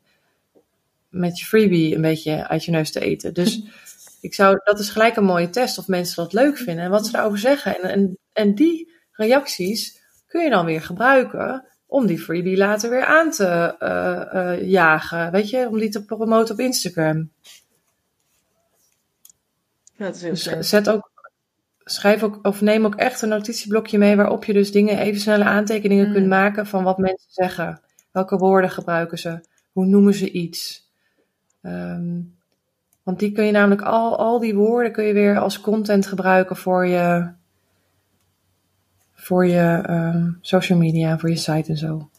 met 1.08 1.38
je 1.38 1.44
freebie 1.44 1.94
een 1.94 2.00
beetje 2.00 2.48
uit 2.48 2.64
je 2.64 2.70
neus 2.70 2.92
te 2.92 3.00
eten. 3.00 3.34
Dus 3.34 3.62
ik 4.20 4.34
zou, 4.34 4.60
dat 4.64 4.78
is 4.78 4.88
gelijk 4.88 5.16
een 5.16 5.24
mooie 5.24 5.50
test 5.50 5.78
of 5.78 5.86
mensen 5.86 6.22
dat 6.22 6.32
leuk 6.32 6.56
vinden 6.56 6.84
en 6.84 6.90
wat 6.90 7.06
ze 7.06 7.12
daarover 7.12 7.38
zeggen. 7.38 7.76
En, 7.76 7.90
en, 7.90 8.18
en 8.32 8.54
die 8.54 8.92
reacties 9.12 10.00
kun 10.26 10.42
je 10.42 10.50
dan 10.50 10.64
weer 10.64 10.82
gebruiken 10.82 11.64
om 11.86 12.06
die 12.06 12.18
freebie 12.18 12.56
later 12.56 12.90
weer 12.90 13.04
aan 13.04 13.30
te 13.30 13.76
uh, 13.80 14.42
uh, 14.42 14.70
jagen. 14.70 15.30
Weet 15.32 15.50
je, 15.50 15.68
om 15.68 15.78
die 15.78 15.88
te 15.88 16.04
promoten 16.04 16.54
op 16.54 16.60
Instagram. 16.60 17.30
Dat 19.96 20.14
is 20.14 20.22
heel 20.22 20.30
dus 20.30 20.68
zet 20.68 20.90
ook, 20.90 21.10
schrijf 21.84 22.22
ook, 22.22 22.38
of 22.42 22.60
neem 22.60 22.84
ook 22.84 22.94
echt 22.94 23.22
een 23.22 23.28
notitieblokje 23.28 23.98
mee 23.98 24.16
waarop 24.16 24.44
je 24.44 24.52
dus 24.52 24.72
dingen, 24.72 24.98
even 24.98 25.20
snelle 25.20 25.44
aantekeningen 25.44 26.12
kunt 26.12 26.26
maken 26.26 26.66
van 26.66 26.84
wat 26.84 26.98
mensen 26.98 27.32
zeggen. 27.32 27.80
Welke 28.10 28.36
woorden 28.36 28.70
gebruiken 28.70 29.18
ze? 29.18 29.40
Hoe 29.72 29.86
noemen 29.86 30.14
ze 30.14 30.30
iets? 30.30 30.90
Um, 31.62 32.36
want 33.02 33.18
die 33.18 33.32
kun 33.32 33.44
je 33.44 33.52
namelijk 33.52 33.82
al, 33.82 34.18
al 34.18 34.38
die 34.38 34.54
woorden 34.54 34.92
kun 34.92 35.04
je 35.04 35.12
weer 35.12 35.38
als 35.38 35.60
content 35.60 36.06
gebruiken 36.06 36.56
voor 36.56 36.86
je, 36.86 37.30
voor 39.26 39.46
je 39.46 39.84
um, 39.90 40.38
social 40.40 40.78
media, 40.78 41.18
voor 41.18 41.28
je 41.30 41.36
site 41.36 41.70
en 41.70 41.76
zo. 41.76 42.10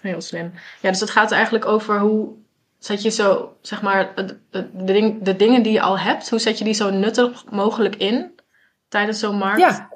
Heel 0.00 0.20
slim. 0.20 0.52
Ja, 0.80 0.90
dus 0.90 1.00
het 1.00 1.10
gaat 1.10 1.32
eigenlijk 1.32 1.64
over 1.64 2.00
hoe 2.00 2.34
zet 2.78 3.02
je 3.02 3.10
zo, 3.10 3.56
zeg 3.60 3.82
maar, 3.82 4.14
de, 4.14 4.38
de, 4.50 4.84
ding, 4.84 5.22
de 5.22 5.36
dingen 5.36 5.62
die 5.62 5.72
je 5.72 5.80
al 5.80 5.98
hebt, 5.98 6.30
hoe 6.30 6.38
zet 6.38 6.58
je 6.58 6.64
die 6.64 6.74
zo 6.74 6.90
nuttig 6.90 7.50
mogelijk 7.50 7.96
in 7.96 8.40
tijdens 8.88 9.18
zo'n 9.18 9.38
markt? 9.38 9.60
Ja. 9.60 9.90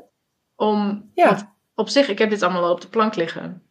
Om, 0.57 1.11
ja. 1.14 1.55
op 1.75 1.88
zich, 1.88 2.09
ik 2.09 2.18
heb 2.18 2.31
dit 2.31 2.42
allemaal 2.42 2.64
al 2.64 2.73
op 2.73 2.81
de 2.81 2.88
plank 2.88 3.14
liggen. 3.14 3.62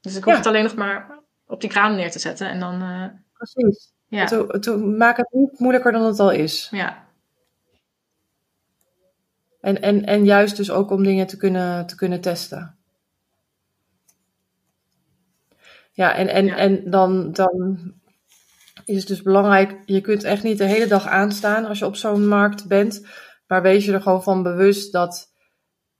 Dus 0.00 0.16
ik 0.16 0.24
hoef 0.24 0.36
het 0.36 0.46
alleen 0.46 0.62
nog 0.62 0.74
maar 0.76 1.18
op 1.46 1.60
die 1.60 1.70
kraan 1.70 1.94
neer 1.94 2.10
te 2.10 2.18
zetten 2.18 2.48
en 2.48 2.60
dan... 2.60 2.82
Uh, 2.82 3.04
Precies. 3.32 3.92
Ja. 4.06 4.24
Toen, 4.24 4.60
toen 4.60 4.96
maak 4.96 5.16
het 5.16 5.28
niet 5.30 5.58
moeilijker 5.58 5.92
dan 5.92 6.02
het 6.02 6.20
al 6.20 6.30
is. 6.30 6.68
Ja. 6.70 7.06
En, 9.60 9.82
en, 9.82 10.04
en 10.04 10.24
juist 10.24 10.56
dus 10.56 10.70
ook 10.70 10.90
om 10.90 11.02
dingen 11.02 11.26
te 11.26 11.36
kunnen, 11.36 11.86
te 11.86 11.96
kunnen 11.96 12.20
testen. 12.20 12.76
Ja, 15.92 16.14
en, 16.14 16.28
en, 16.28 16.48
en 16.48 16.90
dan, 16.90 17.32
dan 17.32 17.78
is 18.84 18.98
het 18.98 19.06
dus 19.06 19.22
belangrijk, 19.22 19.76
je 19.86 20.00
kunt 20.00 20.24
echt 20.24 20.42
niet 20.42 20.58
de 20.58 20.64
hele 20.64 20.86
dag 20.86 21.06
aanstaan 21.06 21.64
als 21.64 21.78
je 21.78 21.86
op 21.86 21.96
zo'n 21.96 22.28
markt 22.28 22.66
bent. 22.66 23.06
Maar 23.46 23.62
wees 23.62 23.84
je 23.84 23.92
er 23.92 24.02
gewoon 24.02 24.22
van 24.22 24.42
bewust 24.42 24.92
dat 24.92 25.32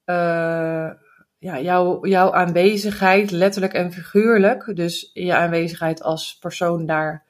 uh, 0.06 0.90
ja, 1.38 1.60
jouw, 1.60 2.06
jouw 2.06 2.32
aanwezigheid, 2.32 3.30
letterlijk 3.30 3.72
en 3.72 3.92
figuurlijk, 3.92 4.76
dus 4.76 5.10
je 5.12 5.34
aanwezigheid 5.34 6.02
als 6.02 6.36
persoon 6.40 6.86
daar 6.86 7.24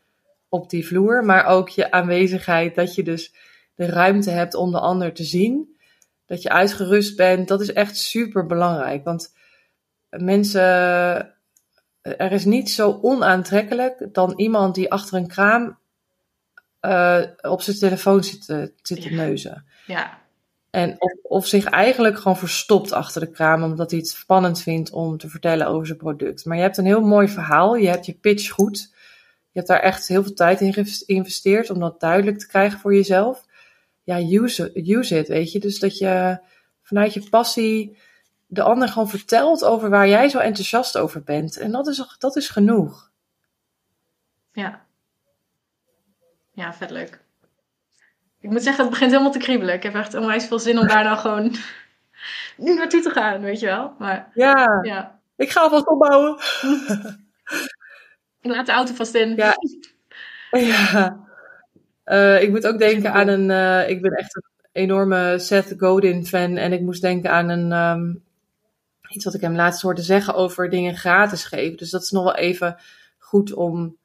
op 0.49 0.71
die 0.71 0.87
vloer, 0.87 1.25
maar 1.25 1.47
ook 1.47 1.69
je 1.69 1.91
aanwezigheid, 1.91 2.75
dat 2.75 2.95
je 2.95 3.03
dus 3.03 3.35
de 3.75 3.87
ruimte 3.87 4.31
hebt 4.31 4.55
om 4.55 4.71
de 4.71 4.81
ander 4.81 5.13
te 5.13 5.25
zien, 5.25 5.77
dat 6.29 6.43
je 6.43 6.49
uitgerust 6.49 7.17
bent, 7.17 7.49
dat 7.49 7.61
is 7.61 7.73
echt 7.73 7.97
super 7.97 8.47
belangrijk. 8.47 9.05
Want 9.05 9.35
mensen, 10.09 10.63
er 12.03 12.33
is 12.33 12.45
niet 12.45 12.71
zo 12.71 12.99
onaantrekkelijk 13.03 14.09
dan 14.13 14.33
iemand 14.37 14.75
die 14.75 14.93
achter 14.93 15.17
een 15.17 15.27
kraam 15.27 15.79
uh, 16.81 17.23
op 17.41 17.63
zijn 17.63 17.79
telefoon 17.79 18.25
zit, 18.25 18.47
te, 18.47 18.73
zit 18.83 19.01
te 19.03 19.11
neuzen. 19.11 19.65
Ja. 19.87 20.19
En 20.71 20.97
of, 20.99 21.13
of 21.23 21.47
zich 21.47 21.65
eigenlijk 21.65 22.19
gewoon 22.19 22.37
verstopt 22.37 22.93
achter 22.93 23.21
de 23.21 23.31
kraam, 23.31 23.63
omdat 23.63 23.91
hij 23.91 24.01
het 24.01 24.09
spannend 24.09 24.63
vindt 24.63 24.91
om 24.91 25.19
te 25.19 25.29
vertellen 25.29 25.67
over 25.67 25.87
zijn 25.87 25.99
product. 25.99 26.45
Maar 26.45 26.57
je 26.57 26.63
hebt 26.63 26.77
een 26.77 26.85
heel 26.85 27.01
mooi 27.01 27.29
verhaal, 27.29 27.77
je 27.77 27.89
hebt 27.89 28.07
je 28.07 28.15
pitch 28.15 28.51
goed. 28.51 28.97
Je 29.51 29.65
hebt 29.65 29.69
daar 29.69 29.81
echt 29.81 30.09
heel 30.09 30.23
veel 30.23 30.35
tijd 30.35 30.61
in 30.61 30.75
geïnvesteerd 30.75 31.71
om 31.71 31.79
dat 31.79 32.01
duidelijk 32.01 32.39
te 32.39 32.47
krijgen 32.47 32.79
voor 32.79 32.95
jezelf. 32.95 33.45
Ja, 34.09 34.21
use, 34.21 34.71
use 34.75 35.19
it, 35.19 35.29
weet 35.29 35.53
je. 35.53 35.59
Dus 35.59 35.79
dat 35.79 35.99
je 35.99 36.39
vanuit 36.83 37.15
je 37.15 37.29
passie 37.29 37.99
de 38.47 38.63
ander 38.63 38.89
gewoon 38.89 39.09
vertelt 39.09 39.65
over 39.65 39.91
waar 39.91 40.09
jij 40.09 40.29
zo 40.29 40.39
enthousiast 40.39 40.99
over 40.99 41.23
bent. 41.23 41.57
En 41.57 41.71
dat 41.71 41.87
is, 41.87 42.17
dat 42.19 42.37
is 42.37 42.49
genoeg. 42.49 43.11
Ja. 44.53 44.87
Ja, 46.53 46.73
vet 46.73 46.91
leuk. 46.91 47.21
Ik 48.41 48.51
moet 48.51 48.63
zeggen, 48.63 48.83
het 48.83 48.93
begint 48.93 49.11
helemaal 49.11 49.33
te 49.33 49.39
kriebelen. 49.39 49.75
Ik 49.75 49.83
heb 49.83 49.95
echt 49.95 50.15
onwijs 50.15 50.47
veel 50.47 50.59
zin 50.59 50.79
om 50.79 50.87
daar 50.87 51.05
nou 51.05 51.19
gewoon 51.19 51.55
nu 52.57 52.75
naartoe 52.75 53.03
te 53.03 53.11
gaan, 53.11 53.41
weet 53.41 53.61
je 53.61 53.67
wel. 53.67 53.95
Maar, 53.99 54.31
ja, 54.35 54.79
ja. 54.83 55.21
ik 55.37 55.51
ga 55.51 55.61
alvast 55.61 55.87
opbouwen. 55.87 56.39
Ik 58.41 58.51
laat 58.51 58.67
de 58.67 58.73
auto 58.73 58.95
vast 58.95 59.15
in. 59.15 59.37
Ja. 59.37 59.55
ja. 60.51 61.28
Uh, 62.09 62.43
ik 62.43 62.51
moet 62.51 62.67
ook 62.67 62.79
denken 62.79 63.13
aan 63.13 63.29
een. 63.29 63.51
Uh, 63.51 63.89
ik 63.89 64.03
ben 64.03 64.13
echt 64.13 64.37
een 64.37 64.43
enorme 64.73 65.39
Seth 65.39 65.75
Godin 65.77 66.27
fan. 66.27 66.57
En 66.57 66.73
ik 66.73 66.81
moest 66.81 67.03
denken 67.03 67.31
aan 67.31 67.49
een. 67.49 67.73
Um, 67.73 68.23
iets 69.09 69.25
wat 69.25 69.35
ik 69.35 69.41
hem 69.41 69.55
laatst 69.55 69.83
hoorde 69.83 70.03
zeggen 70.03 70.35
over 70.35 70.71
dingen 70.71 70.97
gratis 70.97 71.45
geven. 71.45 71.77
Dus 71.77 71.91
dat 71.91 72.03
is 72.03 72.11
nog 72.11 72.25
wel 72.25 72.37
even 72.37 72.77
goed 73.19 73.53
om. 73.53 73.97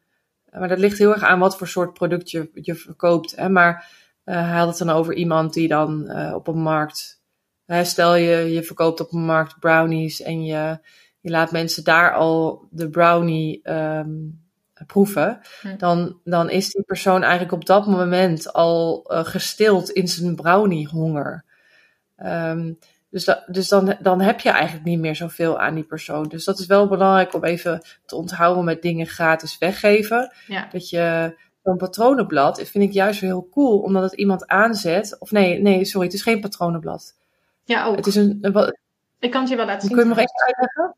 Maar 0.52 0.68
dat 0.68 0.80
ligt 0.80 0.98
heel 0.98 1.14
erg 1.14 1.24
aan 1.24 1.40
wat 1.40 1.58
voor 1.58 1.68
soort 1.68 1.94
product 1.94 2.32
je, 2.32 2.50
je 2.54 2.76
verkoopt. 2.76 3.36
Hè? 3.36 3.50
Maar 3.50 3.90
uh, 4.26 4.36
hij 4.36 4.58
had 4.58 4.68
het 4.68 4.88
dan 4.88 4.96
over 4.96 5.14
iemand 5.14 5.54
die 5.54 5.68
dan 5.68 6.12
op 6.34 6.48
een 6.48 6.62
markt. 6.62 7.22
stel 7.84 8.16
je, 8.16 8.36
je 8.52 8.64
verkoopt 8.64 9.00
op 9.00 9.12
een 9.12 9.26
markt 9.26 9.60
brownies 9.60 10.22
en 10.22 10.46
je 10.46 10.80
je 11.24 11.30
laat 11.30 11.52
mensen 11.52 11.84
daar 11.84 12.14
al 12.14 12.68
de 12.72 12.90
brownie 12.90 13.72
um, 13.72 14.43
proeven, 14.86 15.40
hm. 15.62 15.78
dan, 15.78 16.20
dan 16.24 16.50
is 16.50 16.72
die 16.72 16.84
persoon 16.84 17.22
eigenlijk 17.22 17.52
op 17.54 17.66
dat 17.66 17.88
moment 17.88 18.54
al 18.54 19.06
uh, 19.08 19.26
gestild 19.26 19.90
in 19.90 20.08
zijn 20.08 20.36
brownie-honger. 20.36 21.44
Um, 22.26 22.80
dus, 23.10 23.26
da, 23.26 23.44
dus 23.48 23.68
dan, 23.68 23.96
dan 24.00 24.22
heb 24.22 24.40
je 24.40 24.50
eigenlijk 24.50 24.86
niet 24.86 25.00
meer 25.00 25.16
zoveel 25.16 25.60
aan 25.60 25.76
die 25.76 25.84
persoon. 25.84 26.24
Dus 26.24 26.46
dat 26.46 26.60
is 26.60 26.66
wel 26.66 26.88
belangrijk 26.88 27.34
om 27.34 27.44
even 27.44 27.82
te 28.06 28.16
onthouden 28.16 28.64
met 28.64 28.82
dingen 28.82 29.08
gratis 29.08 29.58
weggeven. 29.58 30.34
Ja. 30.48 30.68
Dat 30.72 30.90
je 30.90 31.36
zo'n 31.64 31.78
patronenblad, 31.78 32.62
vind 32.62 32.84
ik 32.84 32.92
juist 32.92 33.20
weer 33.20 33.30
heel 33.30 33.50
cool, 33.52 33.80
omdat 33.80 34.04
het 34.04 34.14
iemand 34.14 34.48
aanzet. 34.48 35.16
Of 35.20 35.32
nee, 35.32 35.62
nee, 35.62 35.86
sorry, 35.86 36.06
het 36.06 36.16
is 36.16 36.24
geen 36.24 36.42
patronenblad. 36.42 37.16
Ja, 37.64 37.86
ook. 37.86 37.96
Het 37.96 38.08
is 38.08 38.16
een, 38.16 38.38
een, 38.42 38.78
ik 39.20 39.32
kan 39.32 39.42
het 39.42 39.50
je 39.50 39.56
wel 39.56 39.66
laten 39.66 39.88
zien. 39.88 39.98
Kun 39.98 40.08
je 40.08 40.16
nog 40.16 40.18
even 40.18 40.46
uitleggen? 40.46 40.96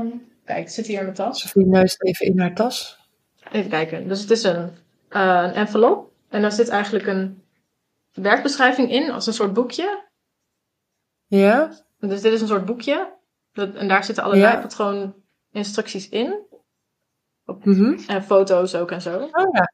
Um, 0.00 0.34
kijk, 0.46 0.64
het 0.64 0.72
zit 0.72 0.86
hier 0.86 0.98
in 0.98 1.02
mijn 1.04 1.16
tas. 1.16 1.54
Neust 1.54 2.02
even 2.02 2.26
in 2.26 2.40
haar 2.40 2.54
tas. 2.54 2.98
Even 3.52 3.70
kijken. 3.70 4.08
Dus 4.08 4.20
het 4.20 4.30
is 4.30 4.42
een, 4.42 4.70
uh, 5.10 5.42
een 5.42 5.52
envelop. 5.52 6.10
En 6.28 6.42
daar 6.42 6.52
zit 6.52 6.68
eigenlijk 6.68 7.06
een 7.06 7.42
werkbeschrijving 8.12 8.90
in, 8.90 9.10
als 9.10 9.26
een 9.26 9.32
soort 9.32 9.52
boekje. 9.52 10.04
Ja. 11.26 11.72
Dus 11.98 12.20
dit 12.20 12.32
is 12.32 12.40
een 12.40 12.46
soort 12.46 12.64
boekje. 12.64 13.14
Dat, 13.52 13.74
en 13.74 13.88
daar 13.88 14.04
zitten 14.04 14.24
allerlei 14.24 14.52
ja. 14.54 14.60
patrooninstructies 14.60 16.08
in. 16.08 16.44
Op, 17.44 17.64
mm 17.64 17.74
-hmm. 17.74 17.98
En 18.06 18.22
foto's 18.22 18.74
ook 18.74 18.90
en 18.90 19.02
zo. 19.02 19.18
Oh 19.22 19.48
ja. 19.52 19.72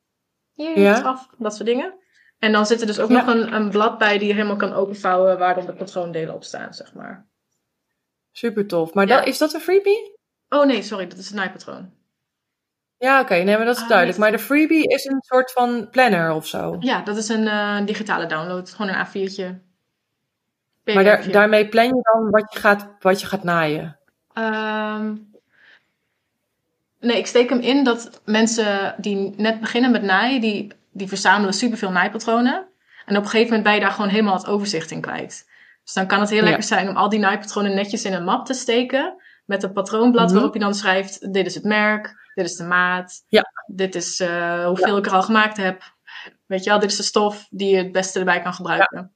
Hier, 0.53 0.79
ja. 0.79 1.01
af, 1.01 1.29
dat 1.39 1.55
soort 1.55 1.69
dingen. 1.69 1.95
En 2.39 2.53
dan 2.53 2.67
zit 2.67 2.81
er 2.81 2.87
dus 2.87 3.01
ook 3.01 3.11
Ja. 3.11 3.25
nog 3.25 3.35
een, 3.35 3.55
een 3.55 3.71
blad 3.71 3.99
bij 3.99 4.19
die 4.19 4.29
je 4.29 4.35
helemaal 4.35 4.57
kan 4.57 4.73
openvouwen 4.73 5.39
waar 5.39 5.55
dan 5.55 5.67
de 5.67 5.75
patroondelen 5.75 6.35
op 6.35 6.45
staan, 6.45 6.75
zeg 6.75 6.95
maar. 6.95 7.27
Super 8.31 8.67
tof. 8.67 8.95
Maar 8.95 9.07
Ja. 9.07 9.17
dat, 9.17 9.27
is 9.27 9.39
dat 9.39 9.53
een 9.55 9.61
freebie? 9.61 10.21
Oh 10.53 10.67
nee, 10.67 10.83
sorry, 10.83 11.07
dat 11.07 11.19
is 11.19 11.31
een 11.31 11.37
naaipatroon. 11.37 11.91
Ja, 12.99 13.21
oké. 13.21 13.35
nee, 13.35 13.57
maar 13.57 13.65
dat 13.67 13.77
is 13.77 13.83
Ah, 13.83 13.89
duidelijk. 13.89 14.19
Maar 14.19 14.31
de 14.31 14.39
freebie 14.39 14.89
is 14.89 15.05
een 15.05 15.21
soort 15.21 15.53
van 15.53 15.89
planner 15.91 16.33
of 16.33 16.47
zo. 16.47 16.77
Ja, 16.81 17.01
dat 17.03 17.17
is 17.17 17.29
een 17.29 17.47
eh, 17.49 17.77
digitale 17.85 18.27
download. 18.27 18.71
Gewoon 18.71 18.91
een 18.95 19.07
A4'tje. 19.07 19.59
Maar 20.95 21.05
daar, 21.05 21.31
daarmee 21.31 21.69
plan 21.69 21.85
je 21.87 22.01
dan 22.13 22.31
wat 22.31 22.53
je 22.53 22.59
gaat, 22.61 22.89
wat 23.01 23.21
je 23.21 23.27
gaat 23.27 23.43
naaien. 23.43 23.99
Ehm, 24.33 25.15
nee, 27.01 27.17
ik 27.19 27.27
steek 27.27 27.49
hem 27.49 27.61
in 27.61 27.85
dat 27.85 28.21
mensen 28.25 28.95
die 28.99 29.35
net 29.37 29.61
beginnen 29.61 29.91
met 29.91 30.03
naaien, 30.03 30.41
die, 30.41 30.73
die 30.91 31.09
verzamelen 31.09 31.55
superveel 31.55 31.91
naaipatronen. 31.91 32.67
En 33.07 33.17
op 33.17 33.23
een 33.23 33.31
gegeven 33.31 33.47
moment 33.47 33.63
ben 33.65 33.75
je 33.75 33.81
daar 33.81 33.91
gewoon 33.91 34.11
helemaal 34.11 34.35
het 34.37 34.47
overzicht 34.47 34.91
in 34.91 35.01
kwijt. 35.01 35.49
Dus 35.85 35.93
dan 35.93 36.07
kan 36.07 36.21
het 36.21 36.31
heel 36.31 36.39
Ja. 36.39 36.45
lekker 36.45 36.63
zijn 36.65 36.89
om 36.89 36.97
al 36.97 37.09
die 37.09 37.19
naaipatronen 37.19 37.75
netjes 37.75 38.05
in 38.05 38.13
een 38.13 38.25
map 38.25 38.47
te 38.47 38.55
steken. 38.55 39.15
Met 39.45 39.63
een 39.63 39.73
patroonblad 39.73 40.25
Mhm. 40.25 40.35
waarop 40.35 40.55
je 40.55 40.61
dan 40.61 40.75
schrijft, 40.75 41.33
dit 41.33 41.47
is 41.47 41.55
het 41.55 41.65
merk, 41.65 42.31
dit 42.35 42.45
is 42.45 42.57
de 42.57 42.65
maat. 42.65 43.25
Ja. 43.29 43.45
Dit 43.67 43.95
is 43.95 44.21
eh, 44.21 44.67
hoeveel 44.67 44.97
ik 44.97 45.07
er 45.07 45.13
al 45.13 45.23
gemaakt 45.23 45.57
heb. 45.57 45.83
Weet 46.47 46.65
je 46.65 46.71
wel, 46.71 46.79
dit 46.79 46.91
is 46.91 46.97
de 46.97 47.03
stof 47.03 47.47
die 47.51 47.71
je 47.71 47.77
het 47.77 47.93
beste 47.93 48.19
erbij 48.19 48.41
kan 48.43 48.55
gebruiken. 48.55 49.15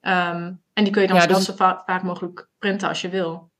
Ehm, 0.00 0.52
en 0.72 0.84
die 0.84 0.90
kun 0.92 1.02
je 1.02 1.08
dan 1.08 1.28
dus- 1.28 1.44
zo 1.44 1.52
va- 1.54 1.82
vaak 1.86 2.02
mogelijk 2.02 2.48
printen 2.58 2.88
als 2.88 3.00
je 3.00 3.08
wil. 3.08 3.50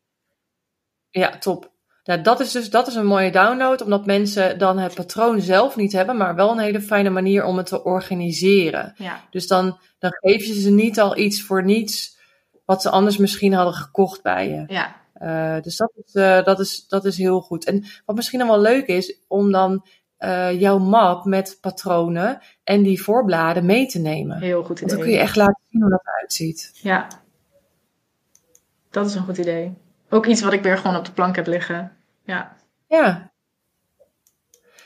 Ja, 1.11 1.38
top. 1.38 1.70
Ja, 2.03 2.16
dat 2.16 2.40
is 2.40 2.53
dus 2.53 2.70
dat 2.70 2.87
is 2.87 2.94
een 2.94 3.07
mooie 3.07 3.31
download, 3.31 3.81
omdat 3.83 4.07
mensen 4.07 4.59
dan 4.59 4.79
het 4.79 4.94
patroon 4.94 5.40
zelf 5.40 5.77
niet 5.77 5.92
hebben, 5.92 6.16
maar 6.16 6.35
wel 6.35 6.51
een 6.51 6.59
hele 6.59 6.81
fijne 6.81 7.11
manier 7.11 7.44
om 7.44 7.57
het 7.57 7.66
te 7.66 7.85
organiseren. 7.85 8.94
Ja, 8.96 9.20
Dus 9.31 9.46
dan, 9.46 9.79
dan 9.98 10.11
geef 10.20 10.44
je 10.44 10.61
ze 10.61 10.70
niet 10.70 11.01
al 11.01 11.16
iets 11.16 11.42
voor 11.42 11.64
niets 11.64 12.18
wat 12.64 12.83
ze 12.83 12.90
anders 12.90 13.16
misschien 13.16 13.53
hadden 13.53 13.75
gekocht 13.75 14.22
bij 14.22 14.48
je. 14.48 14.64
ja, 14.66 15.01
Eh, 15.23 15.61
dus 15.61 15.77
dat 15.77 15.93
is, 16.05 16.15
eh, 16.15 16.45
dat, 16.45 16.61
is, 16.61 16.87
dat 16.89 17.05
is 17.05 17.17
heel 17.19 17.41
goed. 17.41 17.65
En 17.65 17.85
wat 18.05 18.17
misschien 18.17 18.39
dan 18.39 18.49
wel 18.49 18.61
leuk 18.61 18.87
is, 18.87 19.19
om 19.29 19.53
dan 19.53 19.87
eh, 20.17 20.61
jouw 20.61 20.79
map 20.79 21.25
met 21.25 21.59
patronen 21.61 22.41
en 22.65 22.83
die 22.83 23.03
voorbladen 23.03 23.67
mee 23.67 23.87
te 23.87 23.99
nemen. 23.99 24.39
heel 24.41 24.63
goed 24.65 24.81
idee. 24.81 24.87
Want 24.87 24.91
dan 24.91 25.01
kun 25.01 25.11
je 25.11 25.19
echt 25.19 25.37
laten 25.37 25.63
zien 25.71 25.81
hoe 25.81 25.91
dat 25.91 26.03
eruit 26.05 26.33
ziet. 26.33 26.71
Ja, 26.75 27.07
dat 28.91 29.07
is 29.07 29.15
een 29.15 29.23
goed 29.25 29.39
idee. 29.39 29.75
Ook 30.11 30.27
iets 30.27 30.41
wat 30.43 30.53
ik 30.53 30.63
weer 30.63 30.79
gewoon 30.79 30.97
op 30.97 31.05
de 31.05 31.13
plank 31.13 31.37
heb 31.37 31.47
liggen. 31.47 31.93
Ja, 32.25 32.57
Ja. 32.89 33.31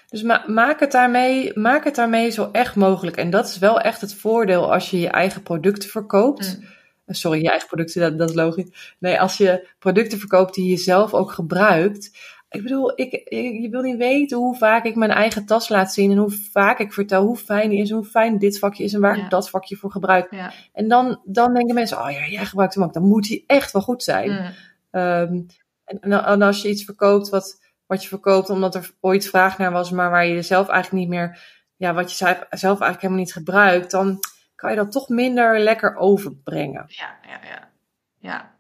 Dus 0.09 0.23
ma- 0.23 0.45
maak, 0.47 0.81
het 0.81 0.93
daarmee, 0.93 1.59
maak 1.59 1.85
het 1.85 1.95
daarmee 1.95 2.31
zo 2.31 2.49
echt 2.53 2.75
mogelijk. 2.77 3.17
En 3.17 3.31
dat 3.31 3.47
is 3.49 3.59
wel 3.59 3.81
echt 3.81 4.01
het 4.01 4.15
voordeel 4.15 4.73
als 4.73 4.91
je 4.91 4.99
je 5.01 5.09
eigen 5.09 5.43
producten 5.43 5.89
verkoopt. 5.91 6.59
Mm. 6.59 6.75
Sorry, 7.07 7.43
je 7.43 7.49
eigen 7.51 7.69
producten, 7.69 8.01
dat, 8.01 8.19
dat 8.19 8.29
is 8.29 8.35
logisch. 8.35 8.97
Nee, 8.99 9.21
als 9.21 9.37
je 9.37 9.69
producten 9.79 10.19
verkoopt 10.19 10.55
die 10.55 10.71
je 10.71 10.77
zelf 10.77 11.15
ook 11.15 11.31
gebruikt. 11.33 12.35
Ik 12.49 12.63
bedoel, 12.63 12.93
ik, 13.01 13.13
ik- 13.13 13.63
je 13.63 13.69
wil 13.71 13.83
niet 13.83 13.97
weten 13.97 14.39
hoe 14.39 14.57
vaak 14.57 14.85
ik 14.85 14.95
mijn 14.95 15.11
eigen 15.11 15.47
tas 15.47 15.69
laat 15.69 15.93
zien. 15.93 16.11
En 16.11 16.17
hoe 16.17 16.31
vaak 16.53 16.79
ik 16.79 16.93
vertel 16.93 17.25
hoe 17.25 17.37
fijn 17.37 17.71
die 17.71 17.81
is. 17.81 17.91
Hoe 17.91 18.05
fijn 18.05 18.39
dit 18.39 18.59
vakje 18.59 18.85
is. 18.85 18.93
En 18.93 19.01
waar 19.01 19.17
Ja. 19.17 19.25
ik 19.25 19.31
dat 19.31 19.51
vakje 19.51 19.77
voor 19.77 19.91
gebruik. 19.91 20.27
ja. 20.31 20.53
En 20.73 20.89
dan, 20.89 21.21
dan 21.25 21.55
denken 21.55 21.75
mensen, 21.75 21.99
oh 22.03 22.11
ja, 22.11 22.27
jij 22.27 22.45
gebruikt 22.45 22.75
hem 22.75 22.83
ook. 22.85 22.93
Dan 22.93 23.07
moet 23.07 23.27
die 23.29 23.45
echt 23.47 23.73
wel 23.73 23.83
goed 23.83 24.03
zijn. 24.03 24.31
Mm. 24.31 24.51
Ehm, 24.91 25.41
en, 25.85 26.43
als 26.43 26.63
je 26.63 26.69
iets 26.69 26.85
verkoopt 26.85 27.29
wat, 27.29 27.61
wat 27.87 28.03
je 28.03 28.09
verkoopt 28.09 28.51
omdat 28.51 28.75
er 28.75 28.91
ooit 29.01 29.27
vraag 29.29 29.59
naar 29.59 29.73
was, 29.73 29.91
maar 29.91 30.11
waar 30.11 30.27
je 30.27 30.43
zelf 30.43 30.69
eigenlijk 30.69 31.03
niet 31.05 31.13
meer, 31.15 31.39
ja, 31.77 31.95
wat 31.95 32.11
je 32.11 32.17
zelf, 32.17 32.37
zelf 32.37 32.81
eigenlijk 32.81 33.01
helemaal 33.01 33.23
niet 33.23 33.33
gebruikt, 33.33 33.91
dan 33.91 34.19
kan 34.57 34.71
je 34.71 34.77
dat 34.77 34.93
toch 34.93 35.09
minder 35.09 35.61
lekker 35.61 35.97
overbrengen. 35.97 36.85
Ja, 36.87 37.17
ja, 37.23 37.41
ja. 37.49 37.71
Ja, 38.19 38.55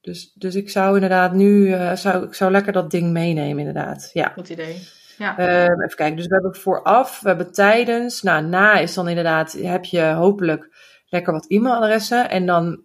Dus, 0.00 0.32
dus 0.34 0.54
ik 0.54 0.70
zou 0.70 0.94
inderdaad 0.94 1.32
nu, 1.32 1.72
eh, 1.72 1.92
zou, 1.92 2.24
ik 2.24 2.34
zou 2.34 2.50
lekker 2.50 2.72
dat 2.72 2.90
ding 2.90 3.10
meenemen, 3.12 3.58
inderdaad. 3.58 4.10
Ja. 4.12 4.28
goed 4.28 4.48
idee. 4.48 4.88
Ja, 5.18 5.38
Ehm, 5.38 5.82
even 5.82 5.96
kijken, 5.96 6.16
dus 6.16 6.26
we 6.26 6.34
hebben 6.34 6.56
vooraf, 6.56 7.20
we 7.20 7.28
hebben 7.28 7.52
tijdens, 7.52 8.22
nou, 8.22 8.44
na 8.44 8.78
is 8.78 8.94
dan 8.94 9.08
inderdaad, 9.08 9.52
heb 9.52 9.84
je 9.84 10.02
hopelijk 10.02 10.68
lekker 11.06 11.32
wat 11.32 11.46
e-mailadressen 11.48 12.30
en 12.30 12.46
dan 12.46 12.82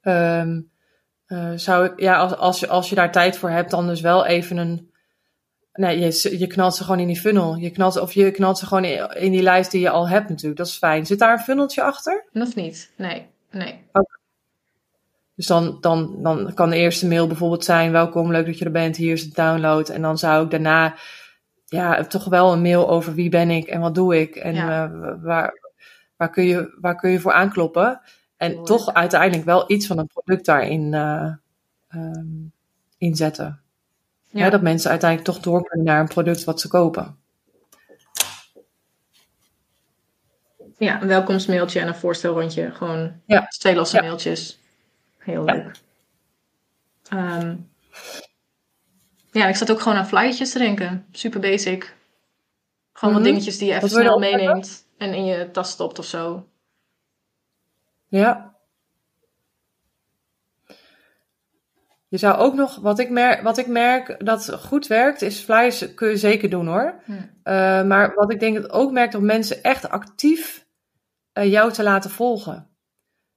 ehm, 0.00 0.60
eh, 1.26 1.52
zou 1.54 1.84
ik, 1.84 2.00
ja, 2.00 2.16
als, 2.16 2.36
als, 2.36 2.60
je, 2.60 2.68
als 2.68 2.88
je 2.88 2.94
daar 2.94 3.12
tijd 3.12 3.36
voor 3.38 3.50
hebt, 3.50 3.70
dan 3.70 3.86
dus 3.86 4.00
wel 4.00 4.26
even 4.26 4.56
een, 4.56 4.87
nee, 5.78 5.98
je, 5.98 6.38
je 6.38 6.46
knalt 6.46 6.74
ze 6.74 6.84
gewoon 6.84 7.00
in 7.00 7.06
die 7.06 7.20
funnel. 7.20 7.56
Je 7.56 7.70
knalt, 7.70 8.00
of 8.00 8.12
je 8.12 8.30
knalt 8.30 8.58
ze 8.58 8.66
gewoon 8.66 8.84
in, 8.84 9.08
in 9.16 9.32
die 9.32 9.42
lijst 9.42 9.70
die 9.70 9.80
je 9.80 9.90
al 9.90 10.08
hebt 10.08 10.28
natuurlijk, 10.28 10.58
dat 10.58 10.66
is 10.66 10.76
fijn. 10.76 11.06
Zit 11.06 11.18
daar 11.18 11.32
een 11.32 11.38
funneltje 11.38 11.82
achter? 11.82 12.24
of 12.32 12.54
niet? 12.54 12.92
Nee, 12.96 13.26
nee. 13.50 13.84
Dus 15.34 15.46
dan, 15.46 15.78
dan, 15.80 16.22
dan 16.22 16.54
kan 16.54 16.70
de 16.70 16.76
eerste 16.76 17.08
mail 17.08 17.26
bijvoorbeeld 17.26 17.64
zijn: 17.64 17.92
Welkom, 17.92 18.30
leuk 18.32 18.46
dat 18.46 18.58
je 18.58 18.64
er 18.64 18.70
bent, 18.70 18.96
hier 18.96 19.12
is 19.12 19.22
het 19.22 19.34
download. 19.34 19.88
En 19.88 20.02
dan 20.02 20.18
zou 20.18 20.44
ik 20.44 20.50
daarna 20.50 20.94
ja, 21.64 22.04
toch 22.04 22.24
wel 22.24 22.52
een 22.52 22.62
mail 22.62 22.88
over 22.88 23.14
wie 23.14 23.28
ben 23.28 23.50
ik 23.50 23.66
en 23.66 23.80
wat 23.80 23.94
doe 23.94 24.20
ik 24.20 24.36
en 24.36 24.54
Ja. 24.54 24.84
eh, 24.84 25.14
waar, 25.22 25.52
waar, 26.16 26.30
kun 26.30 26.44
je, 26.44 26.76
waar 26.80 26.96
kun 26.96 27.10
je 27.10 27.20
voor 27.20 27.32
aankloppen. 27.32 28.00
En 28.36 28.52
Mooi. 28.52 28.64
toch 28.64 28.94
uiteindelijk 28.94 29.44
wel 29.44 29.64
iets 29.70 29.86
van 29.86 29.98
een 29.98 30.06
product 30.06 30.44
daarin 30.44 30.94
eh 30.94 31.32
ehm, 31.88 32.26
inzetten. 32.98 33.60
Ja. 34.30 34.44
Hè, 34.44 34.50
dat 34.50 34.62
mensen 34.62 34.90
uiteindelijk 34.90 35.30
toch 35.30 35.42
door 35.42 35.62
kunnen 35.68 35.86
naar 35.86 36.00
een 36.00 36.08
product 36.08 36.44
wat 36.44 36.60
ze 36.60 36.68
kopen. 36.68 37.18
Ja, 40.78 41.02
een 41.02 41.08
welkomstmailtje 41.08 41.80
en 41.80 41.88
een 41.88 41.94
voorstelrondje. 41.94 42.70
Gewoon 42.70 43.20
Ja. 43.26 43.46
twee 43.48 43.74
losse 43.74 43.96
Ja. 43.96 44.02
mailtjes. 44.02 44.58
Heel 45.18 45.46
Ja. 45.46 45.52
leuk. 45.54 45.76
Ehm, 47.08 47.56
ja, 49.32 49.46
ik 49.48 49.56
zat 49.56 49.70
ook 49.70 49.80
gewoon 49.80 49.98
aan 49.98 50.06
flyertjes 50.06 50.52
te 50.52 50.58
denken. 50.58 51.06
Super 51.12 51.40
basic. 51.40 51.96
Gewoon 52.92 53.14
Mhm. 53.14 53.22
wat 53.22 53.32
dingetjes 53.32 53.58
die 53.58 53.68
je 53.68 53.74
even 53.74 53.88
snel 53.90 54.18
meeneemt 54.18 54.84
en 54.98 55.14
in 55.14 55.24
je 55.24 55.50
tas 55.50 55.70
stopt 55.70 55.98
of 55.98 56.04
zo. 56.04 56.46
Ja. 58.08 58.54
Je 62.08 62.18
zou 62.18 62.36
ook 62.36 62.54
nog, 62.54 62.76
wat 62.76 62.98
ik, 62.98 63.10
merk, 63.10 63.42
wat 63.42 63.58
ik 63.58 63.66
merk 63.66 64.24
dat 64.24 64.54
goed 64.60 64.86
werkt, 64.86 65.22
is 65.22 65.38
flyers 65.40 65.94
kun 65.94 66.08
je 66.08 66.16
zeker 66.16 66.50
doen 66.50 66.66
hoor. 66.66 66.94
Hm. 67.04 67.12
Eh, 67.42 67.82
maar 67.82 68.14
wat 68.14 68.32
ik 68.32 68.40
denk 68.40 68.56
dat 68.56 68.70
ook 68.70 68.92
merkt 68.92 69.14
om 69.14 69.24
mensen 69.24 69.62
echt 69.62 69.88
actief 69.88 70.66
eh, 71.32 71.50
jou 71.50 71.72
te 71.72 71.82
laten 71.82 72.10
volgen. 72.10 72.68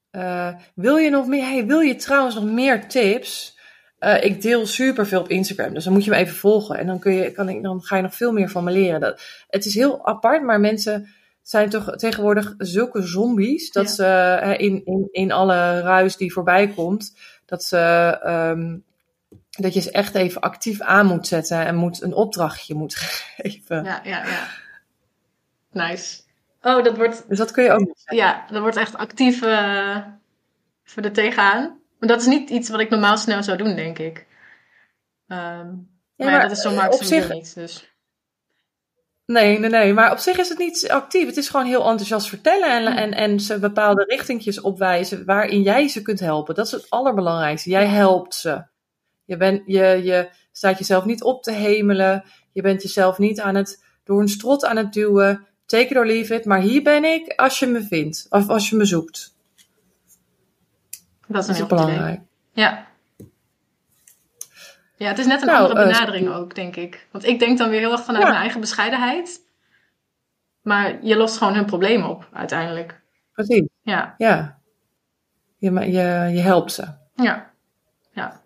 Eh, 0.09 0.53
wil 0.75 0.97
je 0.97 1.09
nog 1.09 1.27
meer, 1.27 1.43
hey, 1.43 1.65
wil 1.65 1.79
je 1.79 1.95
trouwens 1.95 2.35
nog 2.35 2.43
meer 2.43 2.87
tips? 2.87 3.59
Ik 4.21 4.41
deel 4.41 4.65
super 4.65 5.07
veel 5.07 5.19
op 5.19 5.29
Instagram, 5.29 5.73
dus 5.73 5.83
dan 5.83 5.93
moet 5.93 6.03
je 6.03 6.09
me 6.09 6.15
even 6.15 6.35
volgen. 6.35 6.77
En 6.77 6.87
dan, 6.87 6.99
kun 6.99 7.13
je, 7.13 7.31
kan 7.31 7.49
ik, 7.49 7.63
dan 7.63 7.81
ga 7.81 7.95
je 7.95 8.01
nog 8.01 8.15
veel 8.15 8.31
meer 8.31 8.49
van 8.49 8.63
me 8.63 8.71
leren. 8.71 8.99
Dat, 8.99 9.21
het 9.47 9.65
is 9.65 9.75
heel 9.75 10.05
apart, 10.05 10.43
maar 10.43 10.59
mensen 10.59 11.07
zijn 11.41 11.69
toch 11.69 11.95
tegenwoordig 11.95 12.53
zulke 12.57 13.01
zombies. 13.01 13.71
Dat 13.71 13.95
Ja. 13.95 14.39
ze 14.49 14.57
in, 14.57 14.81
in, 14.85 15.07
in 15.11 15.31
alle 15.31 15.79
ruis 15.79 16.17
die 16.17 16.33
voorbij 16.33 16.67
komt, 16.67 17.17
dat, 17.51 17.63
ze, 17.63 17.77
ehm, 18.23 18.77
dat 19.49 19.73
je 19.73 19.79
ze 19.81 19.91
echt 19.91 20.15
even 20.15 20.41
actief 20.41 20.81
aan 20.81 21.05
moet 21.05 21.27
zetten 21.27 21.65
en 21.65 21.75
moet, 21.75 22.01
een 22.01 22.13
opdrachtje 22.13 22.73
moet 22.75 22.95
geven. 23.35 23.83
Ja, 23.83 24.01
ja, 24.03 24.25
ja. 24.25 24.47
Nice. 25.71 26.21
Oh, 26.61 26.83
dat 26.83 26.97
wordt, 26.97 27.25
Dus 27.29 27.37
dat 27.37 27.51
kun 27.51 27.63
je 27.63 27.71
ook 27.71 27.93
ja, 28.05 28.45
dat 28.51 28.61
wordt 28.61 28.77
echt 28.77 28.95
actief 28.95 29.41
eh 29.41 29.97
voor 30.83 31.01
de 31.01 31.11
tegenaan. 31.11 31.79
Maar 31.99 32.09
dat 32.09 32.21
is 32.21 32.27
niet 32.27 32.49
iets 32.49 32.69
wat 32.69 32.79
ik 32.79 32.89
normaal 32.89 33.17
snel 33.17 33.43
zou 33.43 33.57
doen, 33.57 33.75
denk 33.75 33.99
ik. 33.99 34.25
Maar, 35.25 35.65
ja, 36.15 36.29
maar, 36.29 36.41
dat 36.41 36.51
is 36.51 36.61
zo 36.61 36.71
eh, 36.71 36.87
op 36.89 37.03
zich- 37.03 37.29
niet. 37.29 37.55
Dus. 37.55 37.90
Nee, 39.31 39.59
nee, 39.59 39.69
nee. 39.69 39.93
Maar 39.93 40.11
op 40.11 40.17
zich 40.17 40.37
is 40.37 40.49
het 40.49 40.57
niet 40.57 40.89
actief. 40.89 41.25
Het 41.25 41.37
is 41.37 41.49
gewoon 41.49 41.65
heel 41.65 41.85
enthousiast 41.89 42.27
vertellen 42.29 42.69
en, 42.69 42.81
Mm. 42.91 42.97
en, 42.97 43.11
en 43.13 43.39
ze 43.39 43.59
bepaalde 43.59 44.03
richtingjes 44.03 44.61
opwijzen 44.61 45.25
waarin 45.25 45.61
jij 45.61 45.87
ze 45.87 46.01
kunt 46.01 46.19
helpen. 46.19 46.55
Dat 46.55 46.65
is 46.65 46.71
het 46.71 46.89
allerbelangrijkste. 46.89 47.69
Jij 47.69 47.85
helpt 47.87 48.35
ze. 48.35 48.63
Je, 49.25 49.37
bent, 49.37 49.61
je, 49.65 49.99
je 50.03 50.29
staat 50.51 50.77
jezelf 50.77 51.05
niet 51.05 51.23
op 51.23 51.43
te 51.43 51.51
hemelen. 51.51 52.23
Je 52.51 52.61
bent 52.61 52.81
jezelf 52.81 53.17
niet 53.17 53.39
aan 53.39 53.55
het, 53.55 53.83
door 54.03 54.19
een 54.21 54.27
strot 54.29 54.65
aan 54.65 54.77
het 54.77 54.93
duwen. 54.93 55.45
Take 55.65 55.85
it 55.87 55.97
or 55.97 56.05
leave 56.05 56.35
it. 56.35 56.45
Maar 56.45 56.59
hier 56.59 56.83
ben 56.83 57.03
ik 57.03 57.33
als 57.35 57.59
je 57.59 57.67
me 57.67 57.81
vindt. 57.83 58.25
Of 58.29 58.49
als 58.49 58.69
je 58.69 58.75
me 58.75 58.85
zoekt. 58.85 59.35
Dat 61.27 61.29
is 61.29 61.35
Dat 61.35 61.43
een 61.45 61.51
is 61.51 61.57
heel 61.57 61.67
belangrijk. 61.67 62.13
idee. 62.13 62.27
Ja. 62.53 62.87
Ja, 65.01 65.07
het 65.07 65.19
is 65.19 65.25
net 65.25 65.41
een 65.41 65.47
Nou, 65.47 65.61
andere 65.61 65.79
eh, 65.79 65.87
benadering 65.87 66.29
ook, 66.33 66.55
denk 66.55 66.75
ik. 66.75 67.07
Want 67.11 67.25
ik 67.25 67.39
denk 67.39 67.57
dan 67.57 67.69
weer 67.69 67.79
heel 67.79 67.91
erg 67.91 68.03
vanuit 68.03 68.23
Ja. 68.23 68.29
mijn 68.29 68.41
eigen 68.41 68.59
bescheidenheid. 68.59 69.41
Maar 70.61 71.03
je 71.05 71.15
lost 71.17 71.37
gewoon 71.37 71.53
hun 71.53 71.65
probleem 71.65 72.03
op, 72.03 72.27
uiteindelijk. 72.33 73.01
Precies. 73.31 73.67
Ja, 73.81 74.15
Ja. 74.17 74.59
Je, 75.57 75.71
je, 75.71 76.29
je 76.33 76.39
helpt 76.39 76.71
ze. 76.71 76.87
ja, 77.15 77.51
ja. 78.11 78.41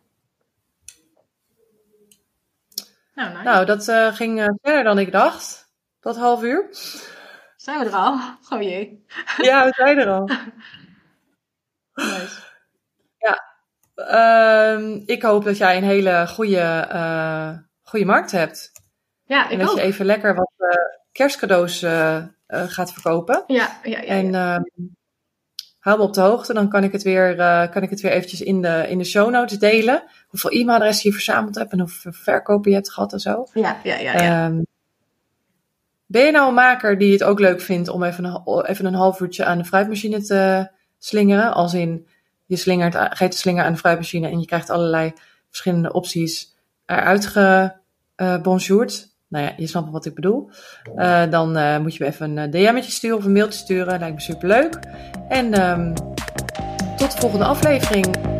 Nou, 3.16 3.30
nice. 3.30 3.44
Nou, 3.44 3.66
dat 3.66 3.88
eh, 3.88 4.14
ging 4.14 4.40
eh, 4.42 4.48
verder 4.62 4.84
dan 4.84 5.00
ik 5.00 5.12
dacht. 5.12 5.72
Dat 6.00 6.18
half 6.18 6.44
uur. 6.44 6.68
Zijn 7.56 7.80
we 7.80 7.86
er 7.86 7.94
al? 7.96 8.20
Oh 8.50 8.62
jee. 8.62 9.06
Ja, 9.38 9.66
we 9.66 9.74
zijn 9.76 9.98
er 9.98 10.10
al. 10.10 10.26
Nice. 11.96 12.45
Ehm, 13.96 15.00
ik 15.06 15.22
hoop 15.22 15.44
dat 15.44 15.58
jij 15.58 15.78
een 15.78 15.84
hele 15.84 16.28
goede, 16.28 16.60
eh, 16.90 17.50
goede 17.82 18.06
markt 18.06 18.32
hebt. 18.32 18.72
Ja, 19.26 19.46
En 19.46 19.52
ik 19.52 19.60
dat 19.60 19.70
ook. 19.70 19.76
je 19.78 19.82
even 19.84 20.06
lekker 20.06 20.36
wat 20.36 20.52
eh, 20.58 20.70
kerstcadeaus 21.12 21.82
eh, 21.82 22.16
eh, 22.16 22.24
gaat 22.48 22.94
verkopen. 22.94 23.44
Ja, 23.48 23.80
ja, 23.84 23.98
ja. 24.02 24.04
En 24.04 24.36
ehm, 24.36 24.62
hou 25.80 25.98
me 25.98 26.04
op 26.04 26.14
de 26.14 26.22
hoogte, 26.22 26.54
dan 26.54 26.70
kan 26.70 26.84
ik 26.84 26.92
het 26.92 27.04
weer, 27.04 27.40
eh, 27.40 27.72
kan 27.72 27.84
ik 27.84 27.90
het 27.90 28.02
weer 28.02 28.12
eventjes 28.12 28.42
in 28.42 28.62
de, 28.62 28.86
in 28.90 28.98
de 28.98 29.04
show 29.04 29.30
notes 29.32 29.60
delen. 29.60 30.04
Hoeveel 30.28 30.52
e-mailadressen 30.52 31.10
je 31.10 31.16
verzameld 31.16 31.56
hebt 31.56 31.72
en 31.72 31.80
hoeveel 31.80 32.12
verkopen 32.12 32.70
je 32.70 32.76
hebt 32.76 32.92
gehad 32.92 33.14
en 33.14 33.20
zo. 33.20 33.46
ja, 33.54 33.78
ja, 33.84 33.96
ja, 33.98 34.12
ja. 34.14 34.46
Ehm, 34.46 34.62
ben 36.06 36.26
je 36.26 36.32
nou 36.32 36.48
een 36.48 36.54
maker 36.54 36.98
die 36.98 37.12
het 37.12 37.24
ook 37.24 37.40
leuk 37.40 37.62
vindt 37.62 37.90
om 37.90 38.04
even 38.04 38.24
een, 38.24 38.66
even 38.66 38.86
een 38.86 38.94
half 38.94 39.20
uurtje 39.20 39.46
aan 39.46 39.58
de 39.58 39.66
fruitmachine 39.66 40.22
te 40.22 40.70
slingeren? 40.98 41.54
Als 41.54 41.74
in, 41.74 42.08
je 42.46 42.56
slingert, 42.56 42.96
geeft 42.96 43.32
de 43.32 43.38
slinger 43.38 43.64
aan 43.64 43.72
de 43.72 43.80
fruitmachine 43.80 44.28
en 44.28 44.40
je 44.40 44.46
krijgt 44.46 44.70
allerlei 44.70 45.14
verschillende 45.48 45.94
opties 45.94 46.56
eruit 46.86 47.26
gebonjourd. 48.16 49.14
nou 49.28 49.46
ja, 49.46 49.54
je 49.58 49.68
snapt 49.68 49.92
wat 49.92 50.06
ik 50.06 50.16
bedoel. 50.16 50.50
Eh, 50.96 51.30
dan 51.30 51.58
eh, 51.58 51.78
moet 51.78 51.96
je 51.96 52.04
me 52.04 52.10
even 52.10 52.38
een 52.38 52.52
DM'tje 52.52 52.92
sturen 52.92 53.18
of 53.18 53.26
een 53.26 53.32
mailtje 53.32 53.60
sturen. 53.60 54.00
Lijkt 54.00 54.16
me 54.16 54.22
super 54.22 54.48
leuk. 54.48 54.80
En 55.30 55.54
ehm, 55.54 55.94
tot 56.98 57.12
de 57.12 57.18
volgende 57.18 57.46
aflevering. 57.46 58.34